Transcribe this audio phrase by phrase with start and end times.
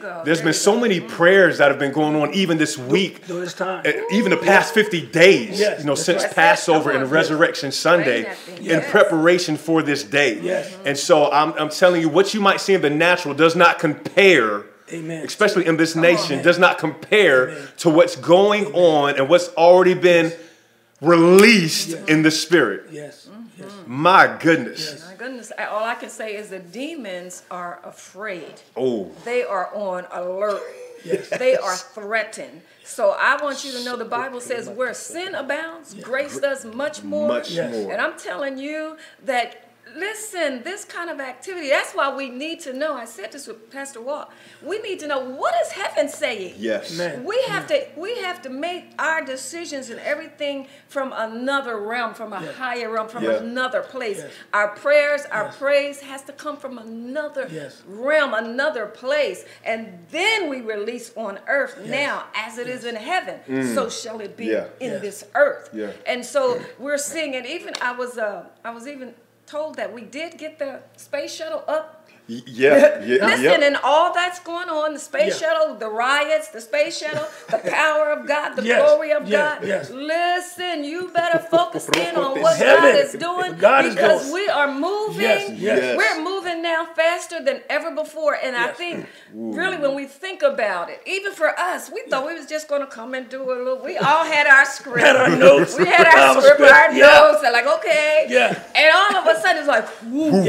[0.00, 0.22] go.
[0.24, 0.80] There's There been so go.
[0.80, 3.26] many prayers that have been going on even this week.
[3.26, 3.82] During this time.
[3.86, 6.34] uh, Even the past 50 days, Yes, you know, that's since right.
[6.34, 7.10] Passover and on.
[7.10, 8.90] Resurrection Sunday, that in Yes.
[8.90, 10.38] preparation for this day.
[10.40, 10.74] Yes.
[10.84, 13.78] And so I'm, I'm telling you, what you might see in the natural does not
[13.78, 15.24] compare, Amen.
[15.24, 17.68] especially in this nation, does not compare Amen.
[17.78, 20.32] to what's going on and what's already been
[21.00, 22.84] released in the spirit.
[22.90, 23.28] Yes.
[23.60, 23.66] Mm.
[23.78, 23.86] Yes.
[23.86, 25.04] My goodness.
[25.08, 28.54] My goodness, I- all I can say is the demons are afraid.
[28.76, 30.62] Oh, They are on alert.
[31.04, 31.28] Yes.
[31.30, 32.60] They are threatened.
[32.84, 37.02] So I want you to know the Bible says where sin abounds, grace does much
[37.02, 37.28] more.
[37.28, 37.72] much Yes.
[37.72, 37.92] more.
[37.92, 39.56] And I'm telling you that,
[39.96, 42.94] listen, this kind of activity, that's why we need to know.
[42.94, 44.28] I said this with Pastor Walt.
[44.62, 46.54] We need to know what is heaven saying?
[46.58, 46.96] yes.
[46.96, 47.24] Man.
[47.24, 52.32] We have to we have to make our decisions and everything from another realm, from
[52.32, 53.32] a higher realm, from Yeah.
[53.38, 54.18] another place.
[54.18, 54.30] Yes.
[54.52, 55.56] Our prayers, our Yes.
[55.58, 57.82] praise has to come from another Yes.
[57.86, 59.44] realm, another place.
[59.64, 63.40] And then we release on earth now as it is in heaven.
[63.74, 64.52] So shall it be Mm.
[64.52, 64.66] Yeah.
[64.86, 65.00] in Yes.
[65.02, 65.70] this earth.
[65.72, 65.90] Yeah.
[66.06, 69.14] And so we're seeing and even I was uh I was even
[69.50, 71.99] told that we did get the space shuttle up
[72.46, 73.02] Yeah.
[73.04, 75.48] yeah Listen, and all that's going on the space Yeah.
[75.52, 79.56] shuttle, the riots, the space shuttle, the power of God, the Yes, glory of yeah,
[79.58, 79.66] God.
[79.66, 79.90] yes.
[79.90, 82.58] Listen, you better focus in on what.
[82.60, 84.34] God is doing God is because doing.
[84.34, 85.22] we are moving.
[85.22, 85.78] Yes, yes.
[85.82, 85.96] Yes.
[85.96, 88.34] We're moving now faster than ever before.
[88.42, 88.76] And I Yes.
[88.76, 92.68] think, really, when we think about it, even for us, we thought we was just
[92.68, 93.78] going to come and do a little.
[93.78, 95.00] We all had our script.
[95.00, 95.76] Had our notes.
[95.76, 97.40] We had our Our script, script, our notes.
[97.42, 98.26] They're like, okay.
[98.28, 98.62] Yeah.
[98.76, 100.44] And all of a sudden, it's like, whoo.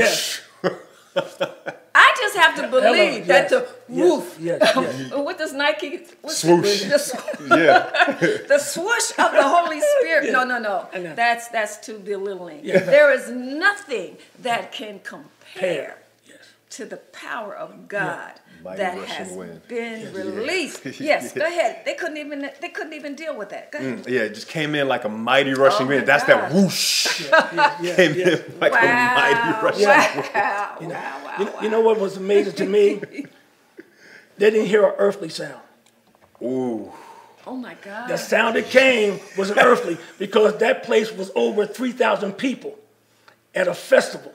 [1.16, 1.42] Yes.
[1.94, 4.38] I just have to believe that yes, the yes, woof.
[4.40, 5.12] yes, yes.
[5.14, 6.84] what does Nike what's Swoosh.
[6.86, 7.16] The, sw-
[7.50, 8.18] yeah.
[8.48, 10.32] the swoosh of the Holy Spirit.
[10.32, 10.88] No, no, no.
[10.94, 11.00] I.
[11.16, 12.62] That's that's too belittling.
[12.64, 12.80] Yeah.
[12.80, 16.38] There is nothing that can compare Yes.
[16.72, 19.68] to the power of God Mighty that rushing has wind.
[19.68, 20.86] been released.
[21.00, 21.84] Yes, go ahead.
[21.86, 23.72] They couldn't even they couldn't even deal with that.
[23.72, 24.04] Go ahead.
[24.06, 26.08] Mm, yeah, it just came in like a mighty rushing Oh wind.
[26.08, 27.22] That's that whoosh.
[27.32, 28.28] Yeah, yeah, Came yeah.
[28.30, 30.30] in like a mighty rushing wow, wind.
[30.34, 33.02] wow, You know, wow, you, wow, you know what was amazing to me?
[34.38, 35.62] They didn't hear an earthly sound.
[36.42, 36.92] Ooh.
[37.46, 38.10] Oh my God.
[38.10, 42.78] The sound that came was an earthly because that place was over 3,000 people
[43.54, 44.34] at a festival.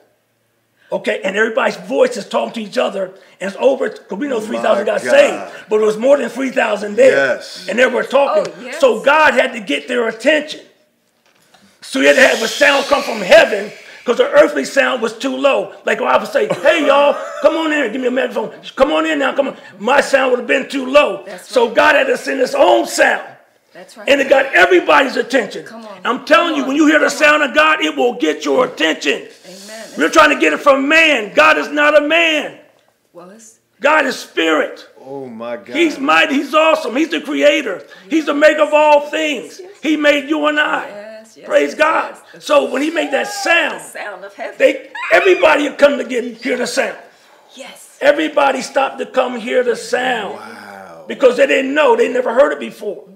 [0.93, 3.07] Okay, and everybody's voice is talking to each other,
[3.41, 5.11] and it's over, because we know 3,000 got God.
[5.11, 7.37] saved, but it was more than 3,000 there.
[7.37, 7.69] Yes.
[7.69, 8.53] And they were talking.
[8.57, 8.81] Oh, yes.
[8.81, 10.61] So God had to get their attention.
[11.81, 15.19] So he had to have a sound come from heaven, because the earthly sound was
[15.19, 15.75] too low.
[15.85, 18.53] Like I would say, hey, y'all, come on in, give me a microphone.
[18.77, 19.57] Come on in now, come on.
[19.81, 21.25] My sound would have been too low.
[21.27, 21.69] That's So.
[21.69, 23.27] God had to send his own sound.
[23.73, 24.09] That's right.
[24.09, 25.67] And it got everybody's attention.
[25.67, 26.01] Come on.
[26.05, 26.69] I'm telling Come you, on.
[26.69, 28.73] when you hear the Come sound of God, it will get your mm.
[28.73, 29.29] attention.
[29.97, 30.07] Amen.
[30.09, 31.35] We're trying to get it from man.
[31.35, 32.59] God is not a man.
[33.13, 34.89] Well, it's, God is spirit.
[35.01, 35.77] Oh my God.
[35.77, 36.35] He's mighty.
[36.35, 36.97] He's awesome.
[36.97, 37.87] He's the creator.
[38.09, 39.61] He's the maker of all things.
[39.83, 40.87] He made you and I.
[40.89, 42.17] Yes, yes, Praise yes, God.
[42.35, 42.45] yes.
[42.45, 44.57] So when he made that the sound, sound of heaven.
[44.59, 46.99] they everybody would come to get hear the sound.
[47.55, 47.99] yes.
[48.01, 50.35] Everybody stopped to come hear the sound.
[50.35, 51.05] Wow.
[51.09, 53.09] because they didn't know, they never heard it before.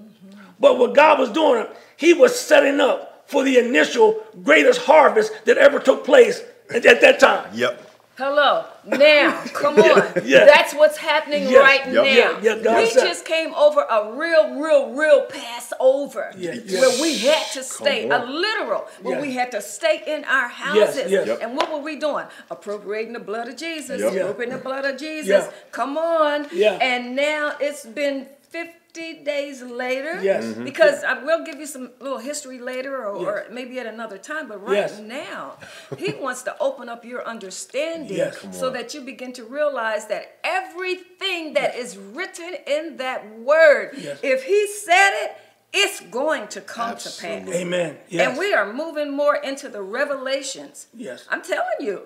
[0.59, 1.65] But what God was doing,
[1.97, 6.41] He was setting up for the initial greatest harvest that ever took place
[6.73, 7.49] at, at that time.
[7.53, 7.87] Yep.
[8.17, 8.65] Hello.
[8.85, 10.11] Now, come on.
[10.25, 10.45] yeah.
[10.45, 11.93] That's what's happening Yeah, right yep.
[11.93, 12.03] now.
[12.03, 16.81] Yeah, yeah, God we said- just came over a real, real, real Passover Yeah, yeah.
[16.81, 19.21] where we had to stay, a literal, where Yeah.
[19.21, 21.09] we had to stay in our houses.
[21.09, 21.25] yes.
[21.27, 21.39] Yep.
[21.41, 22.25] And what were we doing?
[22.51, 23.99] Appropriating the blood of Jesus.
[24.01, 24.13] Yep.
[24.13, 24.19] Yeah.
[24.21, 25.45] Appropriating the blood of Jesus.
[25.45, 25.51] Yeah.
[25.71, 26.47] Come on.
[26.51, 26.73] Yeah.
[26.81, 30.21] And now it's been 50 days later.
[30.21, 30.43] Yes.
[30.43, 30.65] Mhm.
[30.65, 34.47] Because I will give you some little history later or, or maybe at another time,
[34.49, 34.99] but right Yes.
[34.99, 35.57] now,
[35.97, 38.35] he wants to open up your understanding Yes.
[38.51, 44.19] So that you begin to realize that everything that is written in that word, Yes.
[44.21, 45.31] if he said it,
[45.73, 47.53] it's going to come to Absolutely.
[47.53, 47.61] pass.
[47.61, 47.97] Amen.
[48.09, 48.27] Yes.
[48.27, 50.87] And we are moving more into the revelations.
[50.93, 51.25] Yes.
[51.29, 52.01] I'm telling you,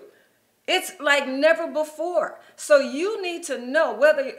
[0.68, 2.40] it's like never before.
[2.56, 4.34] So you need to know whether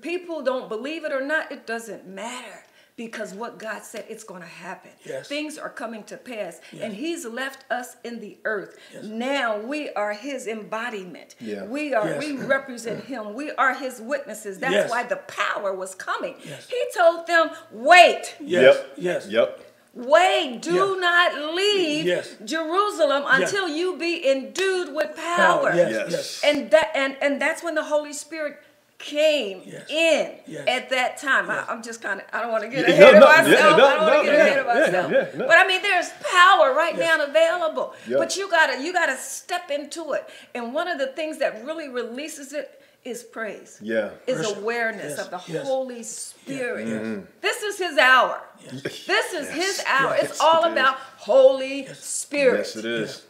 [0.00, 2.62] people don't believe it or not, it doesn't matter.
[2.96, 4.90] Because what God said, it's going to happen.
[5.04, 5.28] Yes.
[5.28, 6.62] Things are coming to pass.
[6.72, 6.82] Yes.
[6.82, 8.78] And He's left us in the earth.
[8.90, 9.04] Yes.
[9.04, 11.34] Now we are His embodiment.
[11.38, 11.64] Yeah.
[11.66, 12.08] We are.
[12.08, 12.24] Yes.
[12.24, 13.34] We represent Him.
[13.34, 14.60] We are His witnesses.
[14.60, 14.90] That's Yes.
[14.90, 16.36] why the power was coming.
[16.42, 16.70] Yes.
[16.70, 18.76] He told them, "Wait, yes.
[18.76, 18.92] Yep.
[18.96, 19.28] Yes.
[19.28, 19.60] Yep.
[19.92, 21.00] wait, do Yeah.
[21.00, 22.34] not leave Yes.
[22.46, 25.90] Jerusalem until you be endued with power." Yes.
[25.92, 26.10] Yes.
[26.10, 26.40] Yes.
[26.44, 28.58] and that and and that's when the Holy Spirit
[28.98, 29.90] came Yes.
[29.90, 30.64] in Yes.
[30.68, 31.50] at that time.
[31.50, 33.48] I, I'm just kind of I don't want to get ahead no, of myself.
[33.48, 35.12] yeah, no, I don't want no, to get ahead of myself.
[35.12, 35.46] yeah, no.
[35.46, 37.18] But I mean, there's power right Yes.
[37.18, 37.94] now available.
[38.08, 38.16] Yeah.
[38.18, 40.28] But you gotta you gotta step into it.
[40.54, 43.78] And one of the things that really releases it is praise.
[43.82, 44.10] Yeah.
[44.26, 44.56] Is Worship.
[44.58, 45.66] awareness Yes, of the yes.
[45.66, 46.86] Holy Spirit.
[46.88, 47.20] Mm-hmm.
[47.40, 48.42] This is his hour.
[48.82, 50.14] This is his hour.
[50.16, 50.72] yes, it's all it is.
[50.72, 52.58] about Holy Spirit.
[52.58, 53.26] Yes, it is.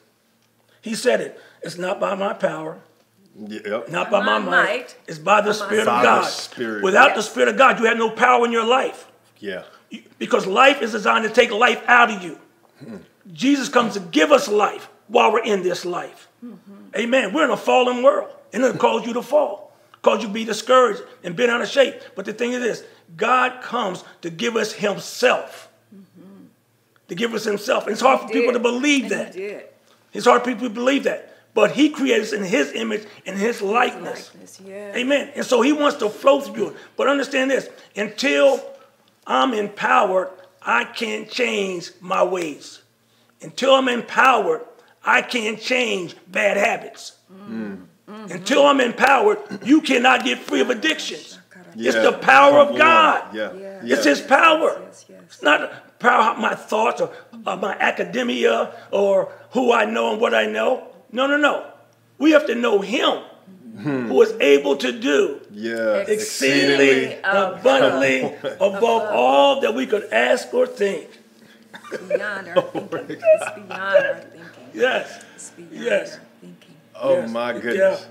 [0.81, 1.41] He said it.
[1.63, 2.79] It's not by my power,
[3.39, 3.91] Yep.
[3.91, 4.51] not by my my might.
[4.51, 6.25] might, It's by the by Spirit By of the God.
[6.25, 6.83] Spirit.
[6.83, 9.11] Without the Spirit of God, you have no power in your life.
[9.39, 9.65] Yeah.
[10.19, 12.39] Because life is designed to take life out of you.
[12.79, 12.97] Hmm.
[13.33, 16.29] Jesus comes to give us life while we're in this life.
[16.45, 16.97] Mm-hmm.
[16.97, 17.33] Amen.
[17.33, 19.73] We're in a fallen world, and it calls you to fall,
[20.03, 21.95] cause you to be discouraged and bent out of shape.
[22.15, 22.85] But the thing is this
[23.17, 25.69] God comes to give us Himself.
[25.95, 26.47] Mm-hmm.
[27.09, 27.85] To give us Himself.
[27.85, 29.35] And it's hard for people to believe And that.
[29.35, 29.65] He did.
[30.13, 31.36] It's hard for people to believe that.
[31.57, 34.31] But He created us in His image and His likeness.
[34.35, 34.95] Likeness, yeah.
[34.95, 35.33] Amen.
[35.35, 36.77] And so he wants to flow through you.
[36.99, 38.63] But understand this until
[39.27, 40.29] I'm empowered,
[40.61, 42.83] I can't change my ways.
[43.41, 44.61] Until I'm empowered,
[45.03, 47.17] I can't change bad habits.
[47.33, 47.87] Mm.
[48.07, 51.39] Until I'm empowered, you cannot get free of addictions.
[51.75, 52.79] It's the power Come of.
[52.79, 53.35] God.
[53.35, 53.53] Yeah.
[53.55, 53.81] Yeah.
[53.83, 53.95] Yeah.
[53.95, 54.79] It's his power.
[54.85, 55.23] Yes, yes.
[55.25, 57.13] It's not power of my thoughts or
[57.47, 60.93] of my academia or who I know and what I know.
[61.13, 61.67] No, no, no.
[62.19, 63.23] We have to know him
[63.79, 65.97] who is able to do Yeah.
[66.09, 68.23] exceedingly abundantly
[68.61, 71.09] above all that we could ask or think.
[72.09, 73.17] Beyond our thinking.
[73.21, 74.43] It's beyond our thinking.
[74.75, 75.25] Yes.
[75.35, 76.15] It's beyond Yes.
[76.15, 76.75] our thinking.
[76.95, 77.31] Oh Yes.
[77.31, 78.07] my goodness.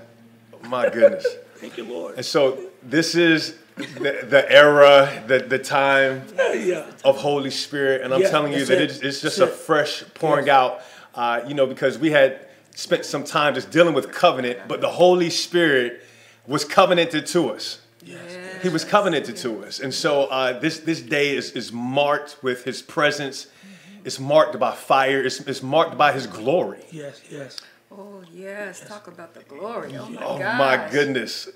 [0.68, 1.26] My goodness.
[1.56, 2.14] Thank you, Lord.
[2.16, 6.86] And so this is the, the era, the, the time Yeah.
[7.04, 8.02] of Holy Spirit.
[8.02, 8.90] And I'm Yeah, telling you that it.
[8.90, 10.80] it's, it's just That's a fresh pouring out,
[11.14, 12.45] uh, you know, because we had
[12.76, 16.02] spent some time just dealing with covenant, but the Holy Spirit
[16.46, 17.80] was covenanted to us.
[18.62, 19.80] He was covenanted to us.
[19.80, 23.48] And so uh, this, this day is, is marked with his presence.
[24.04, 25.22] It's marked by fire.
[25.24, 26.84] It's, it's marked by his glory.
[26.92, 27.58] Yes, yes.
[27.90, 28.86] Oh, yes.
[28.86, 29.96] Talk about the glory.
[29.96, 30.58] Oh, my Oh gosh.
[30.58, 31.48] my goodness.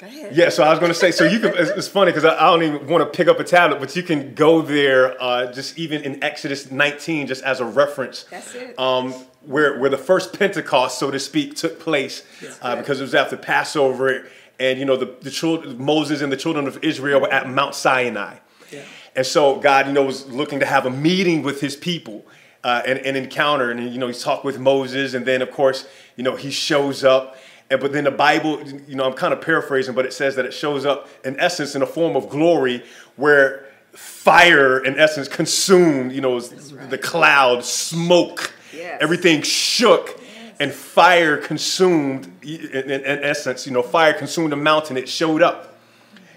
[0.00, 0.36] And that- go ahead.
[0.36, 2.36] Yeah, so I was going to say, so you can, it's, it's funny because I,
[2.36, 5.52] I don't even want to pick up a tablet, but you can go there uh,
[5.52, 8.24] just even in Exodus 19, just as a reference.
[8.24, 8.78] That's it.
[8.78, 9.12] Um,
[9.42, 12.24] where, where the first Pentecost, so to speak, took place
[12.62, 14.26] uh, because it was after Passover.
[14.58, 17.74] And, you know, the, the children, Moses and the children of Israel were at Mount
[17.74, 18.36] Sinai.
[18.70, 18.84] Yeah.
[19.16, 22.26] And so God, you know, was looking to have a meeting with his people
[22.62, 23.70] uh, and an encounter.
[23.70, 25.14] And, you know, he's talked with Moses.
[25.14, 27.36] And then, of course, you know, he shows up.
[27.70, 30.44] And, but then the Bible, you know, I'm kind of paraphrasing, but it says that
[30.44, 32.84] it shows up in essence in a form of glory
[33.16, 38.98] where fire, in essence, consumed, you know, the cloud, smoke, Yes.
[39.00, 40.20] everything shook.
[40.60, 44.98] And fire consumed, in, in, in essence, you know, fire consumed the mountain.
[44.98, 45.78] It showed up.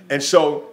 [0.09, 0.69] And so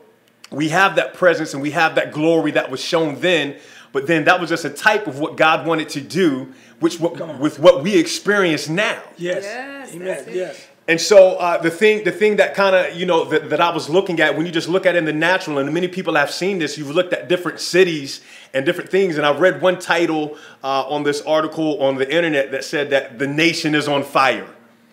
[0.52, 3.56] we have that presence and we have that glory that was shown then,
[3.92, 7.38] but then that was just a type of what God wanted to do, which what,
[7.40, 9.02] with what we experience now.
[9.16, 9.42] Yes.
[9.42, 10.25] Yes, Amen.
[10.31, 10.66] Yes.
[10.88, 13.70] And so uh, the thing, the thing that kind of you know that, that I
[13.70, 16.16] was looking at when you just look at it in the natural, and many people
[16.16, 16.76] have seen this.
[16.76, 18.22] You've looked at different cities
[18.52, 22.50] and different things, and I read one title uh, on this article on the internet
[22.50, 24.48] that said that the nation is on fire.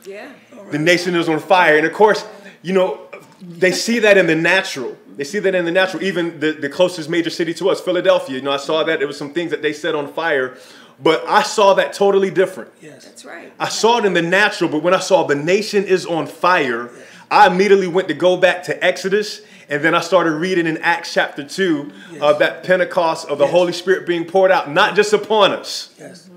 [0.05, 0.31] Yeah.
[0.71, 2.25] The nation is on fire, and of course,
[2.61, 3.07] you know
[3.41, 4.97] they see that in the natural.
[5.15, 6.03] They see that in the natural.
[6.03, 8.35] Even the, the closest major city to us, Philadelphia.
[8.35, 10.57] You know, I saw that there was some things that they set on fire,
[11.01, 12.71] but I saw that totally different.
[12.81, 13.05] Yes.
[13.05, 13.51] That's right.
[13.59, 16.89] I saw it in the natural, but when I saw the nation is on fire,
[17.29, 21.13] I immediately went to go back to Exodus, and then I started reading in Acts
[21.13, 23.51] chapter 2 of that Pentecost of the Yes.
[23.53, 26.29] Holy Spirit being poured out, not just upon us, Yes.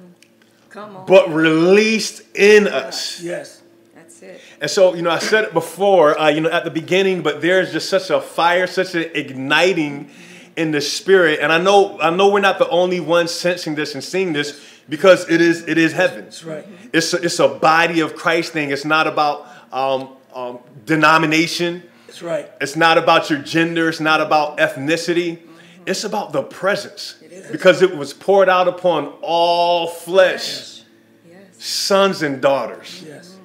[0.68, 1.06] Come on.
[1.06, 3.20] but released in us.
[3.22, 3.62] Yes.
[3.94, 4.40] That's it.
[4.60, 7.40] And so, you know, I said it before, uh, you know, at the beginning, but
[7.40, 10.10] there's just such a fire, such an igniting
[10.56, 11.40] in the spirit.
[11.40, 14.60] And I know, I know we're not the only ones sensing this and seeing this
[14.88, 16.24] because it is, it is heaven.
[16.24, 16.66] That's right.
[16.92, 18.70] It's a, it's a body of Christ thing.
[18.70, 21.82] It's not about um, um, denomination.
[22.06, 22.50] That's right.
[22.60, 23.88] It's not about your gender.
[23.88, 25.40] It's not about ethnicity.
[25.86, 27.14] It's about the presence
[27.50, 30.82] because it was poured out upon all flesh,
[31.26, 31.40] Yes.
[31.58, 33.02] sons and daughters.
[33.06, 33.36] Yes.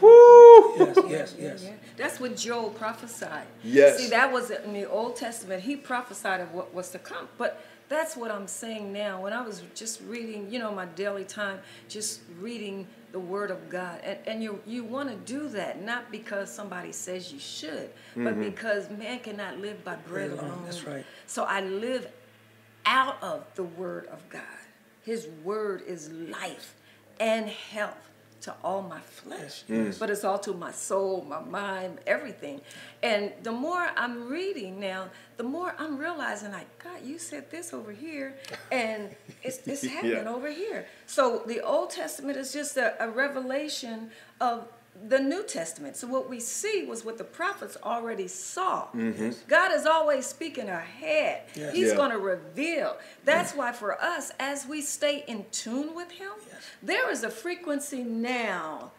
[0.00, 0.76] Woo!
[0.78, 0.96] Yes.
[1.08, 1.34] Yes.
[1.38, 1.62] Yes.
[1.64, 1.72] Yeah.
[2.00, 3.46] That's what Joel prophesied.
[3.62, 3.98] Yes.
[3.98, 5.62] See, that was in the Old Testament.
[5.62, 7.28] He prophesied of what was to come.
[7.36, 9.20] But that's what I'm saying now.
[9.20, 11.58] When I was just reading, you know, my daily time,
[11.90, 14.00] just reading the Word of God.
[14.02, 18.32] And, and you, you want to do that, not because somebody says you should, but
[18.32, 18.44] mm-hmm.
[18.44, 20.62] because man cannot live by bread alone, alone.
[20.64, 21.04] that's right.
[21.26, 22.08] So I live
[22.86, 24.40] out of the Word of God.
[25.02, 26.76] His Word is life
[27.18, 28.10] and health
[28.42, 29.64] to all my flesh,
[29.98, 32.60] but it's all to my soul, my mind, everything.
[33.02, 37.72] And the more I'm reading now, the more I'm realizing, like, God, you said this
[37.74, 38.36] over here,
[38.72, 40.86] and it's, it's happening over here.
[41.06, 44.68] So the Old Testament is just a, a revelation of
[45.08, 45.96] the New Testament.
[45.96, 48.88] So what we see was what the prophets already saw.
[48.94, 49.30] Mm-hmm.
[49.48, 51.42] God is always speaking ahead.
[51.54, 51.74] Yes.
[51.74, 51.96] He's Yeah.
[51.96, 52.96] going to reveal.
[53.24, 56.32] That's why for us, as we stay in tune with Him,
[56.82, 58.92] there is a frequency now.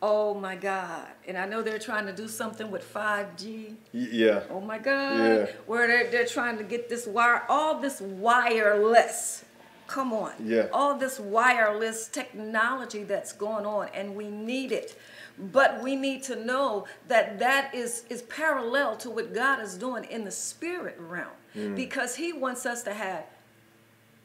[0.00, 1.08] Oh my God!
[1.26, 3.74] And I know they're trying to do something with 5G.
[3.90, 4.42] Yeah.
[4.48, 5.18] Oh my God.
[5.18, 5.46] Yeah.
[5.66, 9.44] Where they're, they're trying to get this wire, all this wireless.
[9.88, 10.32] Come on.
[10.44, 10.68] Yeah.
[10.72, 14.96] All this wireless technology that's going on, and we need it.
[15.38, 20.04] But we need to know that that is, is parallel to what God is doing
[20.04, 21.74] in the spirit realm Mm.
[21.74, 23.24] because He wants us to have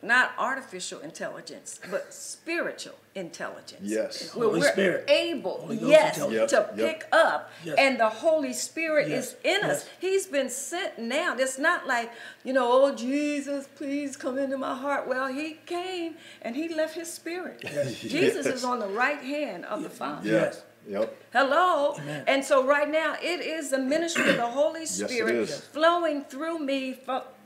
[0.02, 3.80] not artificial intelligence, but spiritual intelligence.
[3.82, 4.36] Yes.
[4.36, 5.10] Where Holy we're Spirit.
[5.10, 6.52] able, Holy yes, intelligence.
[6.52, 6.88] to Yep, yep.
[7.00, 7.76] pick up, Yes.
[7.80, 9.86] and the Holy Spirit Yes, is in us.
[10.02, 11.38] He's been sent now.
[11.38, 12.12] It's not like,
[12.44, 15.08] you know, oh, Jesus, please come into my heart.
[15.08, 17.62] Well, He came and He left His Spirit.
[17.62, 18.56] Jesus Yes.
[18.58, 20.28] is on the right hand of the Father.
[20.28, 20.34] Yeah.
[20.42, 20.64] Yes.
[20.88, 21.16] Yep.
[21.32, 21.96] Hello.
[22.00, 22.24] Amen.
[22.28, 25.60] And so right now it is the ministry of the Holy Spirit is.
[25.60, 27.00] flowing through me,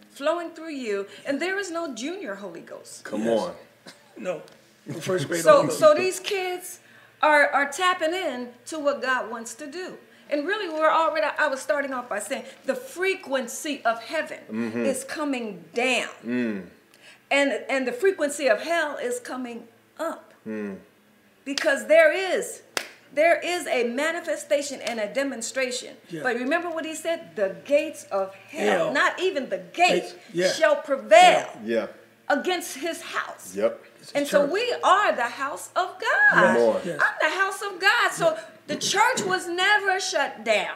[0.10, 3.04] flowing through you, and there is no junior Holy Ghost.
[3.04, 3.40] Come Yes.
[3.42, 3.54] on.
[4.18, 4.42] No.
[4.88, 5.44] The first grade.
[5.44, 6.80] So Holy so these kids
[7.22, 9.98] are are tapping in to what God wants to do.
[10.30, 14.86] And really we're already I was starting off by saying the frequency of heaven Mm-hmm.
[14.86, 16.10] is coming down.
[16.26, 16.66] Mm.
[17.30, 19.68] And and the frequency of hell is coming
[20.00, 20.34] up.
[20.48, 20.78] Mm.
[21.46, 22.64] Because there is
[23.14, 25.96] there is a manifestation and a demonstration.
[26.10, 26.22] Yeah.
[26.24, 27.36] But remember what he said?
[27.36, 28.94] The gates of hell, Hell.
[28.94, 30.52] not even the gate, Gates, yeah.
[30.52, 31.88] shall prevail Yeah.
[32.30, 33.56] against his house.
[33.56, 33.84] Yep.
[34.16, 36.34] And so we are the house of God.
[36.34, 36.82] Come.
[36.86, 37.02] Yes.
[37.02, 38.12] I'm the house of God.
[38.12, 38.38] So
[38.68, 40.76] the church was never shut down.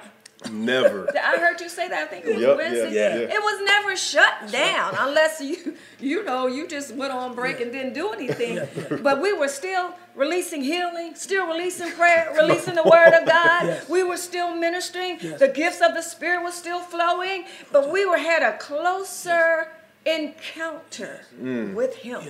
[0.50, 1.08] Never.
[1.16, 2.04] I heard you say that.
[2.04, 2.94] I think it was Yep, Wednesday.
[2.94, 3.36] yeah, yeah.
[3.36, 7.72] It was never shut down unless you, you know, you just went on break and
[7.72, 8.60] didn't do anything.
[9.04, 13.66] But we were still releasing healing, still releasing prayer, releasing the word of God.
[13.66, 13.90] Yes.
[13.90, 15.20] We were still ministering.
[15.22, 15.40] Yes.
[15.40, 17.46] The gifts of the Spirit were still flowing.
[17.72, 19.68] But we were had a closer
[20.06, 21.74] encounter mm.
[21.74, 22.24] with Him.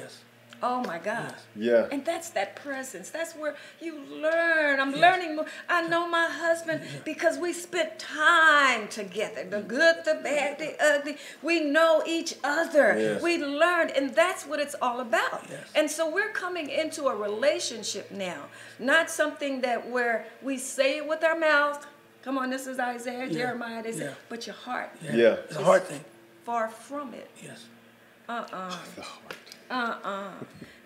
[0.62, 0.70] Yes.
[0.72, 1.34] Oh my God.
[1.56, 1.88] Yeah.
[1.92, 3.10] And that's that presence.
[3.10, 4.80] That's where you learn.
[4.80, 5.46] I'm learning more.
[5.68, 9.44] I know my husband because we spent time together.
[9.50, 11.18] The good, the bad, the ugly.
[11.42, 12.96] We know each other.
[12.98, 13.22] Yes.
[13.22, 15.46] We learned, and that's what it's all about.
[15.50, 15.68] Yes.
[15.76, 18.44] And so we're coming into a relationship now,
[18.80, 21.86] not something that where we say it with our mouth.
[22.24, 23.82] Come on, this is Isaiah, Jeremiah.
[23.82, 24.14] They say, Yeah.
[24.30, 25.16] but your heart Yeah.
[25.16, 25.34] Yeah.
[25.50, 26.04] It's a hard thing.
[26.46, 27.30] far from it.
[27.44, 27.66] Yes.
[28.30, 28.78] Uh-uh.
[29.72, 30.32] Uh-uh.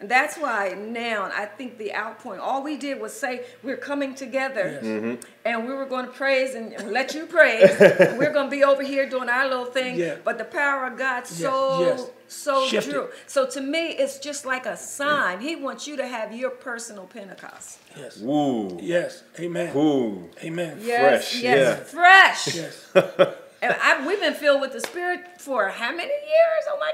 [0.02, 4.14] And that's why now I think the outpouring, all we did was say we're coming
[4.14, 4.84] together Yes.
[4.84, 5.22] Mm-hmm.
[5.46, 7.70] and we were going to praise and, and let you praise.
[7.80, 9.96] we're going to be over here doing our little thing.
[9.96, 10.18] Yeah.
[10.24, 12.10] But the power of God so, yes.
[12.28, 12.92] so Shifted.
[12.92, 13.10] drew.
[13.26, 15.40] So to me, it's just like a sign.
[15.40, 17.80] He wants you to have your personal Pentecost.
[17.96, 18.18] Yes.
[18.20, 18.78] Woo.
[18.82, 19.24] Yes.
[19.40, 19.74] Amen.
[19.74, 20.30] Woo.
[20.44, 20.78] Amen.
[20.82, 21.84] Yes, Fresh, yes, yeah.
[21.86, 22.56] fresh.
[22.56, 23.36] Yes.
[23.62, 26.64] And I, we've been filled with the Spirit for how many years?
[26.70, 26.92] Oh my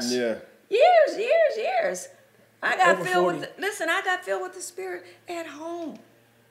[0.00, 0.10] gosh.
[0.10, 0.36] Yeah.
[0.74, 2.08] Years, years, years.
[2.62, 3.38] I got Over filled 40.
[3.38, 3.56] with.
[3.56, 5.98] The, listen, I got filled with the Spirit at home.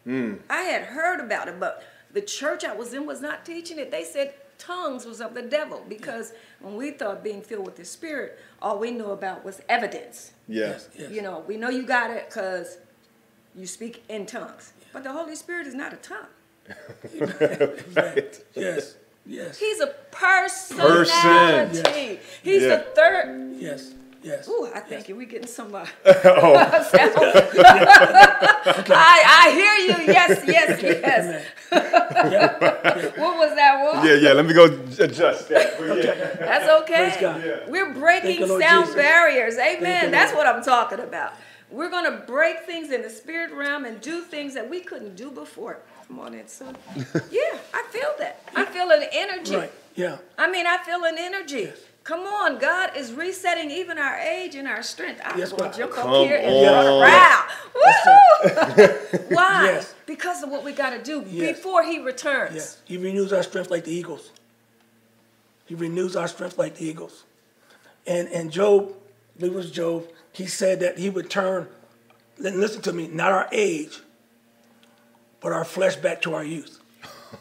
[0.04, 0.36] Hmm.
[0.50, 3.90] I had heard about it, but the church I was in was not teaching it.
[3.92, 7.86] They said tongues was of the devil because when we thought being filled with the
[7.86, 10.32] Spirit, all we knew about was evidence.
[10.48, 10.88] Yes.
[10.98, 11.12] Yes.
[11.12, 12.78] You know, we know you got it because
[13.56, 14.74] you speak in tongues.
[14.94, 16.28] But the Holy Spirit is not a tongue.
[17.96, 18.40] Right.
[18.56, 18.96] Yes.
[19.26, 19.58] Yes.
[19.58, 21.82] He's a personality.
[21.82, 22.20] Person.
[22.44, 22.68] He's Yeah.
[22.76, 23.54] the third.
[23.58, 23.94] Yes.
[24.24, 24.48] Yes.
[24.48, 25.76] Ooh, I think we're getting some.
[25.76, 26.56] Uh, Oh.
[28.96, 30.14] I, I hear you.
[30.14, 31.44] Yes, yes, yes.
[31.72, 32.32] Amen.
[32.32, 33.20] Yeah.
[33.20, 34.08] What was that one?
[34.08, 34.34] Yeah, yeah.
[34.34, 35.78] Let me go adjust that.
[35.78, 36.14] But yeah.
[36.40, 37.18] That's okay.
[37.20, 37.44] God.
[37.44, 37.70] Yeah.
[37.70, 38.96] We're breaking you, sound Jesus.
[38.96, 39.58] barriers.
[39.58, 40.12] Amen.
[40.12, 41.34] That's what I'm talking about.
[41.70, 45.16] We're going to break things in the spirit realm and do things that we couldn't
[45.16, 45.80] do before.
[46.08, 46.78] Come on, in, son.
[47.32, 48.42] yeah, I feel that.
[48.56, 49.56] I feel an energy.
[49.56, 49.72] Right.
[49.96, 50.18] Yeah.
[50.38, 51.72] I mean, I feel an energy.
[52.04, 55.22] Come on, God is resetting even our age and our strength.
[55.24, 55.72] I'm Yes, going God.
[55.74, 56.64] to jump Come up here and on.
[56.66, 57.50] run around.
[57.74, 59.32] Woohoo!
[59.36, 59.64] Why?
[59.66, 59.96] Yes.
[60.06, 61.56] Because of what we got to do Yes.
[61.56, 62.56] before He returns.
[62.56, 62.78] Yes.
[62.84, 64.32] He renews our strength like the eagles.
[65.66, 67.24] He renews our strength like the eagles.
[68.06, 68.94] And and Job,
[69.42, 71.70] I it was Job, he said that he would turn,
[72.38, 74.02] listen to me, not our age,
[75.40, 76.82] but our flesh back to our youth.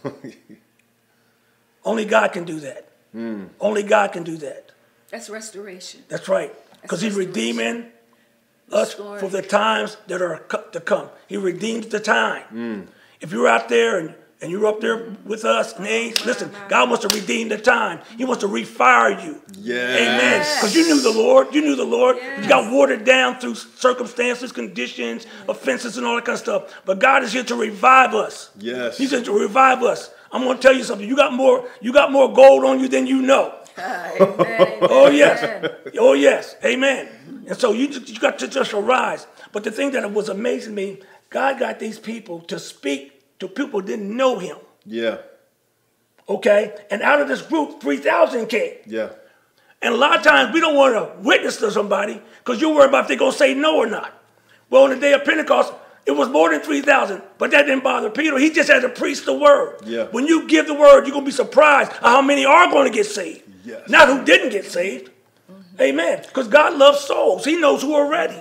[1.84, 2.91] Only God can do that.
[3.14, 3.48] Mm.
[3.60, 4.72] Only God can do that.
[5.10, 6.02] That's restoration.
[6.08, 6.54] That's right.
[6.80, 7.86] Because he's redeeming
[8.70, 9.20] us Restoring.
[9.20, 10.38] for the times that are
[10.72, 11.08] to come.
[11.28, 12.44] He redeems the time.
[12.52, 12.86] Mm.
[13.20, 16.90] If you're out there and, And you're up there with us, and they, listen, God
[16.90, 18.00] wants to redeem the time.
[18.18, 19.40] He wants to refire you.
[19.54, 20.00] Yes.
[20.00, 20.40] Amen.
[20.56, 21.54] Because you knew the Lord.
[21.54, 22.16] You knew the Lord.
[22.16, 22.42] Yes.
[22.42, 26.62] You got watered down through circumstances, conditions, offenses, and all that kind of stuff.
[26.84, 28.50] But God is here to revive us.
[28.58, 28.98] Yes.
[28.98, 30.10] He's here to revive us.
[30.32, 31.06] I'm going to tell you something.
[31.06, 31.68] You got more.
[31.80, 33.54] You got more gold on you than you know.
[33.78, 35.70] Amen, Oh yes.
[35.98, 36.56] Oh yes.
[36.64, 37.08] Amen.
[37.46, 39.26] And so you you got to just arise.
[39.52, 43.80] But the thing that was amazing me, God got these people to speak to people
[43.80, 44.56] who didn't know Him.
[44.84, 45.18] Yeah.
[46.28, 48.74] Okay, and out of this group, three thousand came.
[48.86, 49.10] Yeah.
[49.82, 52.90] And a lot of times we don't want to witness to somebody because you're worried
[52.90, 54.14] about if they're gonna say no or not.
[54.70, 55.72] Well, on the day of Pentecost,
[56.04, 58.36] it was more than 3,000, but that didn't bother Peter.
[58.38, 59.78] He just had to preach the word.
[59.84, 60.04] Yeah.
[60.04, 62.90] When you give the word, you're going to be surprised at how many are going
[62.90, 63.42] to get saved.
[63.64, 63.88] Yes.
[63.88, 65.10] Not who didn't get saved.
[65.50, 65.80] Mm-hmm.
[65.82, 66.22] Amen.
[66.26, 67.44] Because God loves souls.
[67.44, 68.36] He knows who are ready.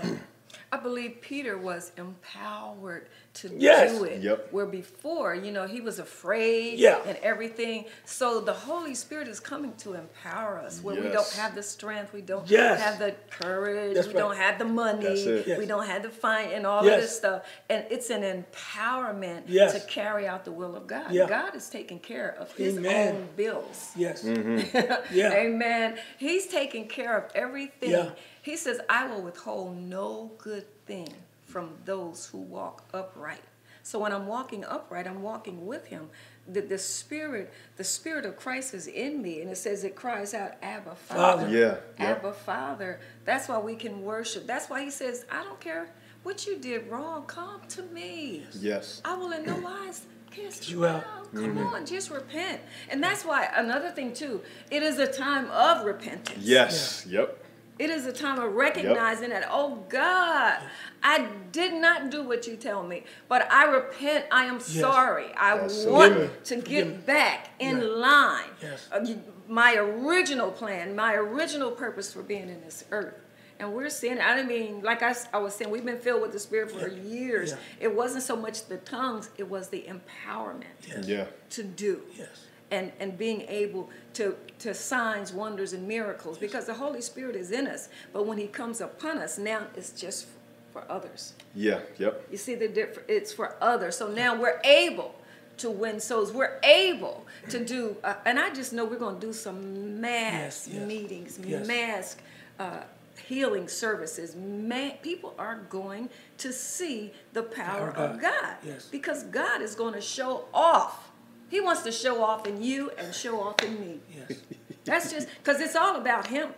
[0.71, 3.97] I believe Peter was empowered to Yes.
[3.97, 4.21] do it.
[4.21, 4.49] Yep.
[4.51, 6.99] Where before, you know, he was afraid Yeah.
[7.05, 7.85] and everything.
[8.05, 12.11] So the Holy Spirit is coming to empower us where we don't have the strength,
[12.13, 12.81] we don't Yes.
[12.81, 14.19] have the courage, That's we right.
[14.19, 15.57] don't have the money, Yes.
[15.57, 16.95] we don't have the fight and all Yes.
[16.95, 17.45] of this stuff.
[17.69, 19.73] And it's an empowerment Yes.
[19.73, 21.11] to carry out the will of God.
[21.11, 21.27] Yeah.
[21.27, 23.15] God is taking care of his Amen.
[23.15, 23.91] own bills.
[23.95, 24.23] Yes.
[24.23, 24.59] Mm-hmm.
[25.13, 25.33] Yeah.
[25.33, 25.97] Amen.
[26.17, 27.91] He's taking care of everything.
[27.91, 28.09] Yeah.
[28.41, 31.13] He says, I will withhold no good thing
[31.51, 33.43] from those who walk upright.
[33.83, 36.09] So when I'm walking upright, I'm walking with him.
[36.47, 40.33] The, the spirit, the spirit of Christ is in me, and it says it cries
[40.33, 41.43] out, Abba, Father.
[41.43, 41.49] Father.
[41.49, 42.11] Yeah, yeah.
[42.11, 42.99] Abba, Father.
[43.25, 44.47] That's why we can worship.
[44.47, 45.89] That's why he says, I don't care
[46.23, 48.45] what you did wrong, come to me.
[48.59, 49.01] Yes.
[49.03, 51.03] I will in no wise cast You you out.
[51.03, 51.33] out.
[51.33, 51.57] Mm-hmm.
[51.57, 52.61] Come on, just repent.
[52.89, 56.45] And that's why another thing too, it is a time of repentance.
[56.45, 57.05] Yes.
[57.09, 57.40] Yep.
[57.81, 60.59] It is a time of recognizing that, oh God,
[61.01, 64.25] I did not do what you tell me, but I repent.
[64.31, 65.33] I am sorry.
[65.35, 67.83] I Yes, want to get back in Yeah.
[67.87, 68.49] line.
[68.61, 68.87] Yes.
[68.91, 69.03] Uh,
[69.47, 73.15] my original plan, my original purpose for being in this earth.
[73.57, 76.39] And we're seeing, I didn't mean, like I was saying, we've been filled with the
[76.39, 77.49] Spirit for years.
[77.51, 77.57] Yeah.
[77.87, 81.27] It wasn't so much the tongues, it was the empowerment Yes.
[81.51, 82.29] To do Yes.
[82.71, 87.51] And, and being able to, to signs, wonders, and miracles because the Holy Spirit is
[87.51, 87.89] in us.
[88.13, 90.27] But when He comes upon us, now it's just
[90.73, 91.33] for others.
[91.53, 91.79] Yeah.
[91.97, 92.27] Yep.
[92.31, 93.07] You see the difference?
[93.09, 93.97] It's for others.
[93.97, 95.13] So now we're able
[95.57, 96.31] to win souls.
[96.31, 100.67] We're able to do, uh, and I just know we're going to do some mass
[100.67, 101.67] Yes, yes, meetings, yes.
[101.67, 102.15] mass
[102.57, 102.79] uh,
[103.27, 104.35] healing services.
[104.35, 108.31] Ma- people are going to see the power, Power of God.
[108.41, 108.85] God Yes.
[108.89, 111.10] because God is going to show off.
[111.51, 113.99] He wants to show off in you and show off in me.
[114.15, 114.39] Yes.
[114.85, 116.49] That's just because it's all about Him.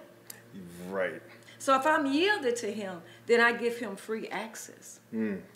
[0.90, 1.22] Right.
[1.58, 5.00] So if I'm yielded to him, then I give him free access.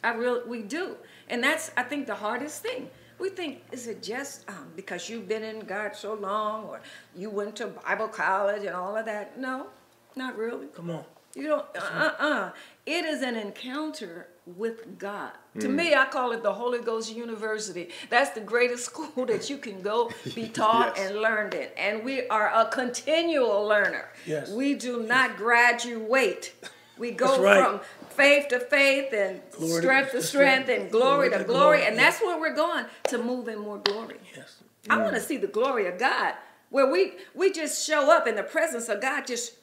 [0.05, 0.95] I really we do,
[1.27, 2.89] and that's I think the hardest thing.
[3.19, 6.79] We think is it just um, because you've been in God so long, or
[7.13, 9.37] you went to Bible college and all of that?
[9.37, 9.67] No,
[10.15, 10.67] not really.
[10.67, 11.03] Come on.
[11.35, 11.65] You don't.
[11.75, 12.51] Uh uh uh.
[12.85, 15.31] It is an encounter with God.
[15.59, 15.75] To mm.
[15.75, 17.89] me, I call it the Holy Ghost University.
[18.09, 21.09] That's the greatest school that you can go be taught Yes.
[21.09, 21.69] and learned in.
[21.77, 24.09] And we are a continual learner.
[24.25, 24.49] Yes.
[24.49, 26.53] We do not graduate.
[26.97, 27.63] We go right.
[27.63, 30.81] from faith to faith and Glory strength to to strength strength.
[30.81, 31.85] and glory to Glory to glory.
[31.85, 34.17] And that's where we're going to move in more glory.
[34.35, 34.55] Yes.
[34.89, 35.03] I mm.
[35.03, 36.33] want to see the glory of God,
[36.69, 39.27] where we we just show up in the presence of God.
[39.27, 39.53] Just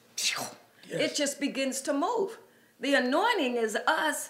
[0.89, 2.37] it just begins to move.
[2.79, 4.29] The anointing is us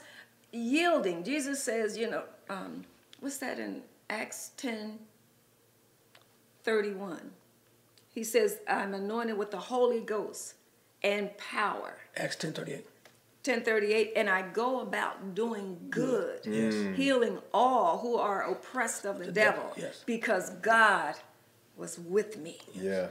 [0.55, 1.23] yielding.
[1.23, 2.85] Jesus says, you know, um,
[3.19, 4.99] what's that in Acts 10
[6.63, 7.31] 31?
[8.13, 10.53] He says, I'm anointed with the Holy Ghost
[11.03, 11.97] and power.
[12.17, 12.87] Acts ten thirty eight.
[13.45, 16.97] 1038 and i go about doing good Yes.
[16.97, 20.01] healing all who are oppressed of the, devil, devil, yes.
[20.07, 21.13] because god
[21.77, 23.09] was with me Yeah.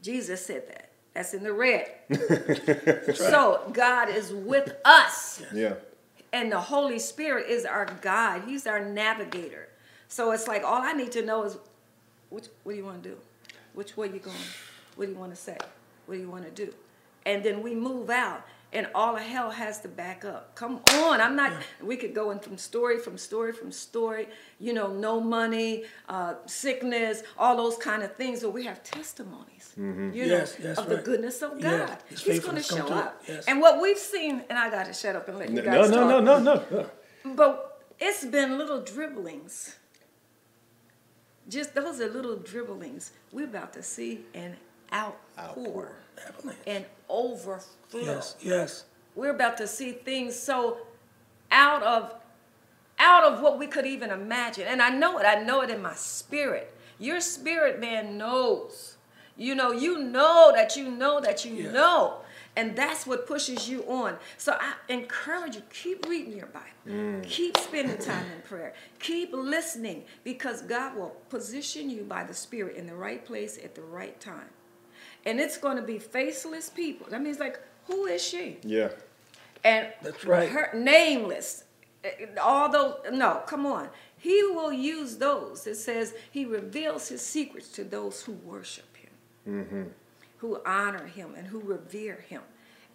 [0.00, 1.90] jesus said that that's in the red
[3.14, 5.74] so god is with us Yeah.
[6.34, 8.42] And the holy spirit is our guide.
[8.44, 9.68] He's our navigator.
[10.08, 11.56] So it's like all i need to know is
[12.28, 13.16] which what do you want to do?
[13.72, 14.36] Which way you going?
[14.96, 15.56] What do you want to say?
[16.06, 16.74] What do you want to do?
[17.24, 18.44] And then we move out
[18.74, 20.54] and all of hell has to back up.
[20.56, 24.72] Come on i'm not we could go in from story from story from story you
[24.72, 30.10] know no money uh, sickness all those kind of things but we have testimonies you
[30.12, 31.98] Yes, know of the goodness of god.
[32.10, 33.22] he's going to show up.
[33.28, 33.44] Yes.
[33.48, 35.90] and what we've seen and i got to shut up and let you No, guys
[35.90, 36.24] no, talk.
[36.24, 37.34] no, no, no.
[37.34, 39.76] but it's been little dribblings.
[41.48, 43.10] Just those are little dribblings.
[43.32, 44.56] We're about to see an
[44.92, 45.92] outpour.
[46.66, 48.00] And overflow.
[48.00, 48.36] Yes.
[48.40, 48.84] Yes.
[49.14, 50.78] We're about to see things so
[51.50, 52.14] out of
[52.98, 54.66] out of what we could even imagine.
[54.68, 55.24] And I know it.
[55.24, 56.72] I know it in my spirit.
[56.98, 58.96] Your spirit man knows.
[59.36, 61.72] You know, you know that you know that you Yeah.
[61.72, 62.20] know.
[62.56, 64.16] And that's what pushes you on.
[64.38, 66.68] So I encourage you, keep reading your Bible.
[66.86, 67.24] Mm.
[67.24, 68.74] Keep spending time in prayer.
[69.00, 73.74] Keep listening because God will position you by the Spirit in the right place at
[73.74, 74.50] the right time.
[75.26, 77.06] And it's going to be faceless people.
[77.10, 78.58] That means like, who is she?
[78.62, 78.90] Yeah.
[79.64, 80.48] and That's right.
[80.48, 81.64] her nameless
[82.04, 87.22] eh, all those no come on he will use those it says he reveals his
[87.22, 89.10] secrets to those who worship him
[89.48, 89.82] mm-hmm.
[90.38, 92.42] who honor him and who revere him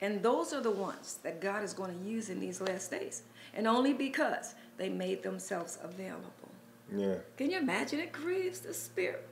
[0.01, 3.23] and those are the ones that god is going to use in these last days
[3.55, 6.49] and only because they made themselves available
[6.95, 7.15] Yeah.
[7.37, 9.27] can you imagine it grieves the spirit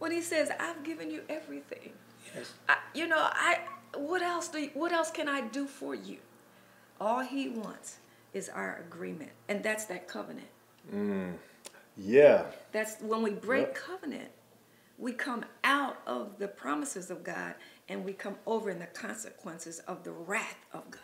[0.00, 1.92] when he says i've given you everything
[2.36, 2.52] Yes.
[2.68, 3.58] I, you know, I
[3.96, 6.18] what else do you, what else can I do for you?
[7.00, 7.98] All he wants
[8.32, 10.48] is our agreement, and that's that covenant.
[11.96, 12.46] Yeah.
[12.72, 13.74] That's when we break Yep.
[13.74, 14.30] covenant,
[14.98, 17.54] we come out of the promises of God,
[17.88, 21.00] and we come over in the consequences of the wrath of God.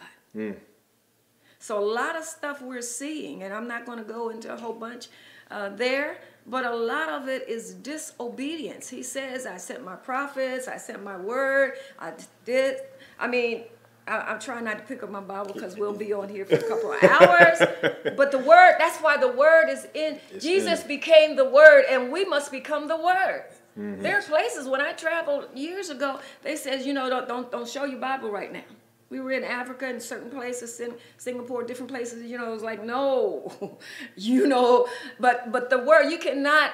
[1.59, 4.57] So a lot of stuff we're seeing, and I'm not going to go into a
[4.57, 5.09] whole bunch
[5.51, 8.89] uh, there, but a lot of it is disobedience.
[8.89, 12.13] He says, "I sent my prophets, I sent my word, I
[12.45, 12.81] did."
[13.19, 13.65] I mean,
[14.07, 16.57] I, I'm trying not to pick up my Bible because we'll be on here for
[16.57, 17.63] a couple of hours.
[18.17, 20.19] But the word, that's why the word is in.
[20.39, 20.89] Jesus in.
[20.89, 23.45] became the word, and we must become the word.
[23.79, 24.03] Mm-hmm.
[24.03, 27.69] There are places when I traveled years ago, they said, you know, don't don't, don't
[27.69, 28.65] show your Bible right now.
[29.11, 32.25] We were in Africa in certain places, in Singapore, different places.
[32.31, 33.53] You know, it was like, no,
[34.17, 34.87] you know,
[35.19, 36.71] but but the word you cannot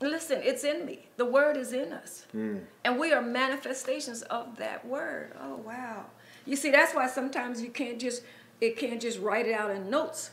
[0.00, 0.40] listen.
[0.42, 1.06] It's in me.
[1.16, 2.58] The word is in us, hmm.
[2.84, 5.32] and we are manifestations of that word.
[5.40, 6.06] Oh wow!
[6.46, 8.22] You see, that's why sometimes you can't just
[8.60, 10.30] it can't just write it out in notes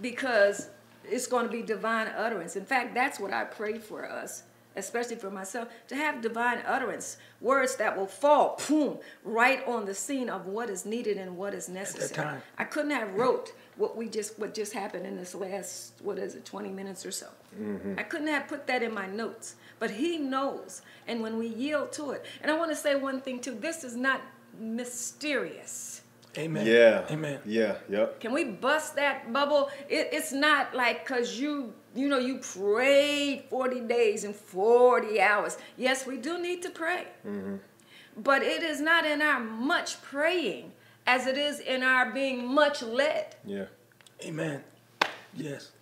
[0.00, 0.68] because
[1.04, 2.56] it's going to be divine utterance.
[2.56, 4.42] In fact, that's what I pray for us,
[4.76, 9.94] especially for myself, to have divine utterance, words that will fall, boom, right on the
[9.94, 12.10] scene of what is needed and what is necessary.
[12.10, 12.42] time.
[12.58, 16.34] I couldn't have wrote what we just what just happened in this last what is
[16.34, 17.26] it 20 minutes or so.
[17.60, 17.94] Mm-hmm.
[17.98, 21.92] I couldn't have put that in my notes, but he knows, and when we yield
[21.92, 23.54] to it, and I want to say one thing too.
[23.54, 24.20] This is not
[24.58, 26.02] mysterious.
[26.38, 26.66] Amen.
[26.66, 27.06] Yeah.
[27.10, 27.40] Amen.
[27.44, 27.76] Yeah.
[27.88, 28.20] Yep.
[28.20, 29.70] Can we bust that bubble?
[29.88, 35.58] It, it's not like because you, you know, you prayed 40 days and 40 hours.
[35.76, 37.06] Yes, we do need to pray.
[38.16, 40.72] But it is not in our much praying
[41.06, 43.36] as it is in our being much led.
[43.44, 43.66] Yeah.
[44.24, 44.62] Amen.
[45.34, 45.70] Yes.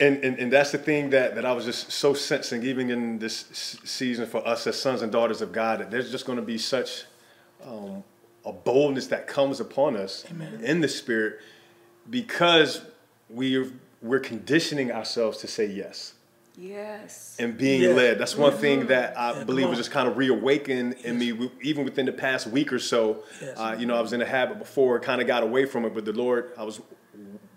[0.00, 3.18] And, and and that's the thing that, that I was just so sensing, even in
[3.18, 6.36] this s- season for us as sons and daughters of God, that there's just going
[6.38, 7.02] to be such
[7.66, 8.04] um,
[8.44, 10.60] a boldness that comes upon us Amen.
[10.62, 11.40] in the spirit
[12.08, 12.80] because
[13.28, 16.14] we're we're conditioning ourselves to say yes
[16.56, 17.36] Yes.
[17.38, 17.88] and being Yeah.
[17.90, 18.18] led.
[18.18, 21.84] That's one thing that I Yeah, believe was just kind of reawakened in me, even
[21.84, 23.22] within the past week or so.
[23.40, 23.56] Yes.
[23.56, 25.94] Uh, you know, I was in a habit before, kind of got away from it,
[25.94, 26.80] but the Lord, I was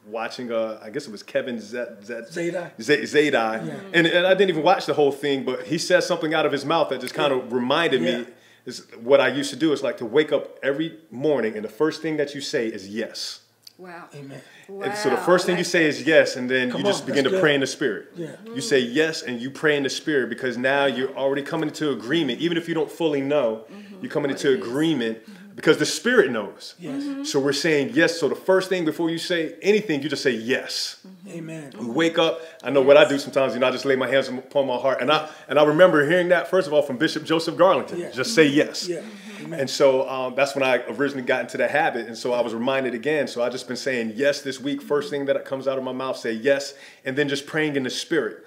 [0.06, 2.71] watching, uh, I guess it was Kevin Z- Z- Zadai.
[2.80, 3.73] Z- Zadai.
[3.93, 6.51] And, and I didn't even watch the whole thing, but he said something out of
[6.51, 8.17] his mouth that just kind of reminded Yeah.
[8.19, 8.25] me.
[8.67, 11.69] Is what I used to do is like to wake up every morning, and the
[11.69, 13.39] first thing that you say is yes.
[13.82, 14.10] Wow.
[14.13, 14.39] Amen.
[14.70, 17.08] And so the first thing you say is yes, and then Come you just on,
[17.08, 17.41] begin to good.
[17.41, 18.12] pray in the spirit.
[18.15, 18.36] Yeah.
[18.54, 21.89] You say yes, and you pray in the spirit because now you're already coming into
[21.89, 22.39] agreement.
[22.41, 23.65] Even if you don't fully know,
[24.00, 25.17] you're coming into agreement
[25.62, 26.74] because the spirit knows.
[26.80, 27.04] Yes.
[27.04, 27.24] Mm-hmm.
[27.24, 28.19] So we're saying yes.
[28.19, 31.06] So the first thing before you say anything, you just say yes.
[31.08, 31.38] Mm-hmm.
[31.38, 31.74] Amen.
[31.80, 32.41] You wake up.
[32.63, 33.54] I know what I do sometimes.
[33.54, 36.04] You know, I just lay my hands upon my heart, and I and I remember
[36.10, 38.00] hearing that first of all from Bishop Joseph Garlington.
[38.00, 38.10] Yeah.
[38.10, 38.88] Just say yes.
[38.88, 38.97] Yeah.
[39.02, 39.45] Mm-hmm.
[39.45, 39.60] Amen.
[39.60, 42.56] And so um, that's when I originally got into the habit, and so I was
[42.56, 43.28] reminded again.
[43.28, 44.80] So I just been saying yes this week.
[44.80, 44.88] Mm-hmm.
[44.88, 46.74] First thing that comes out of my mouth, say yes,
[47.06, 48.45] and then just praying in the spirit.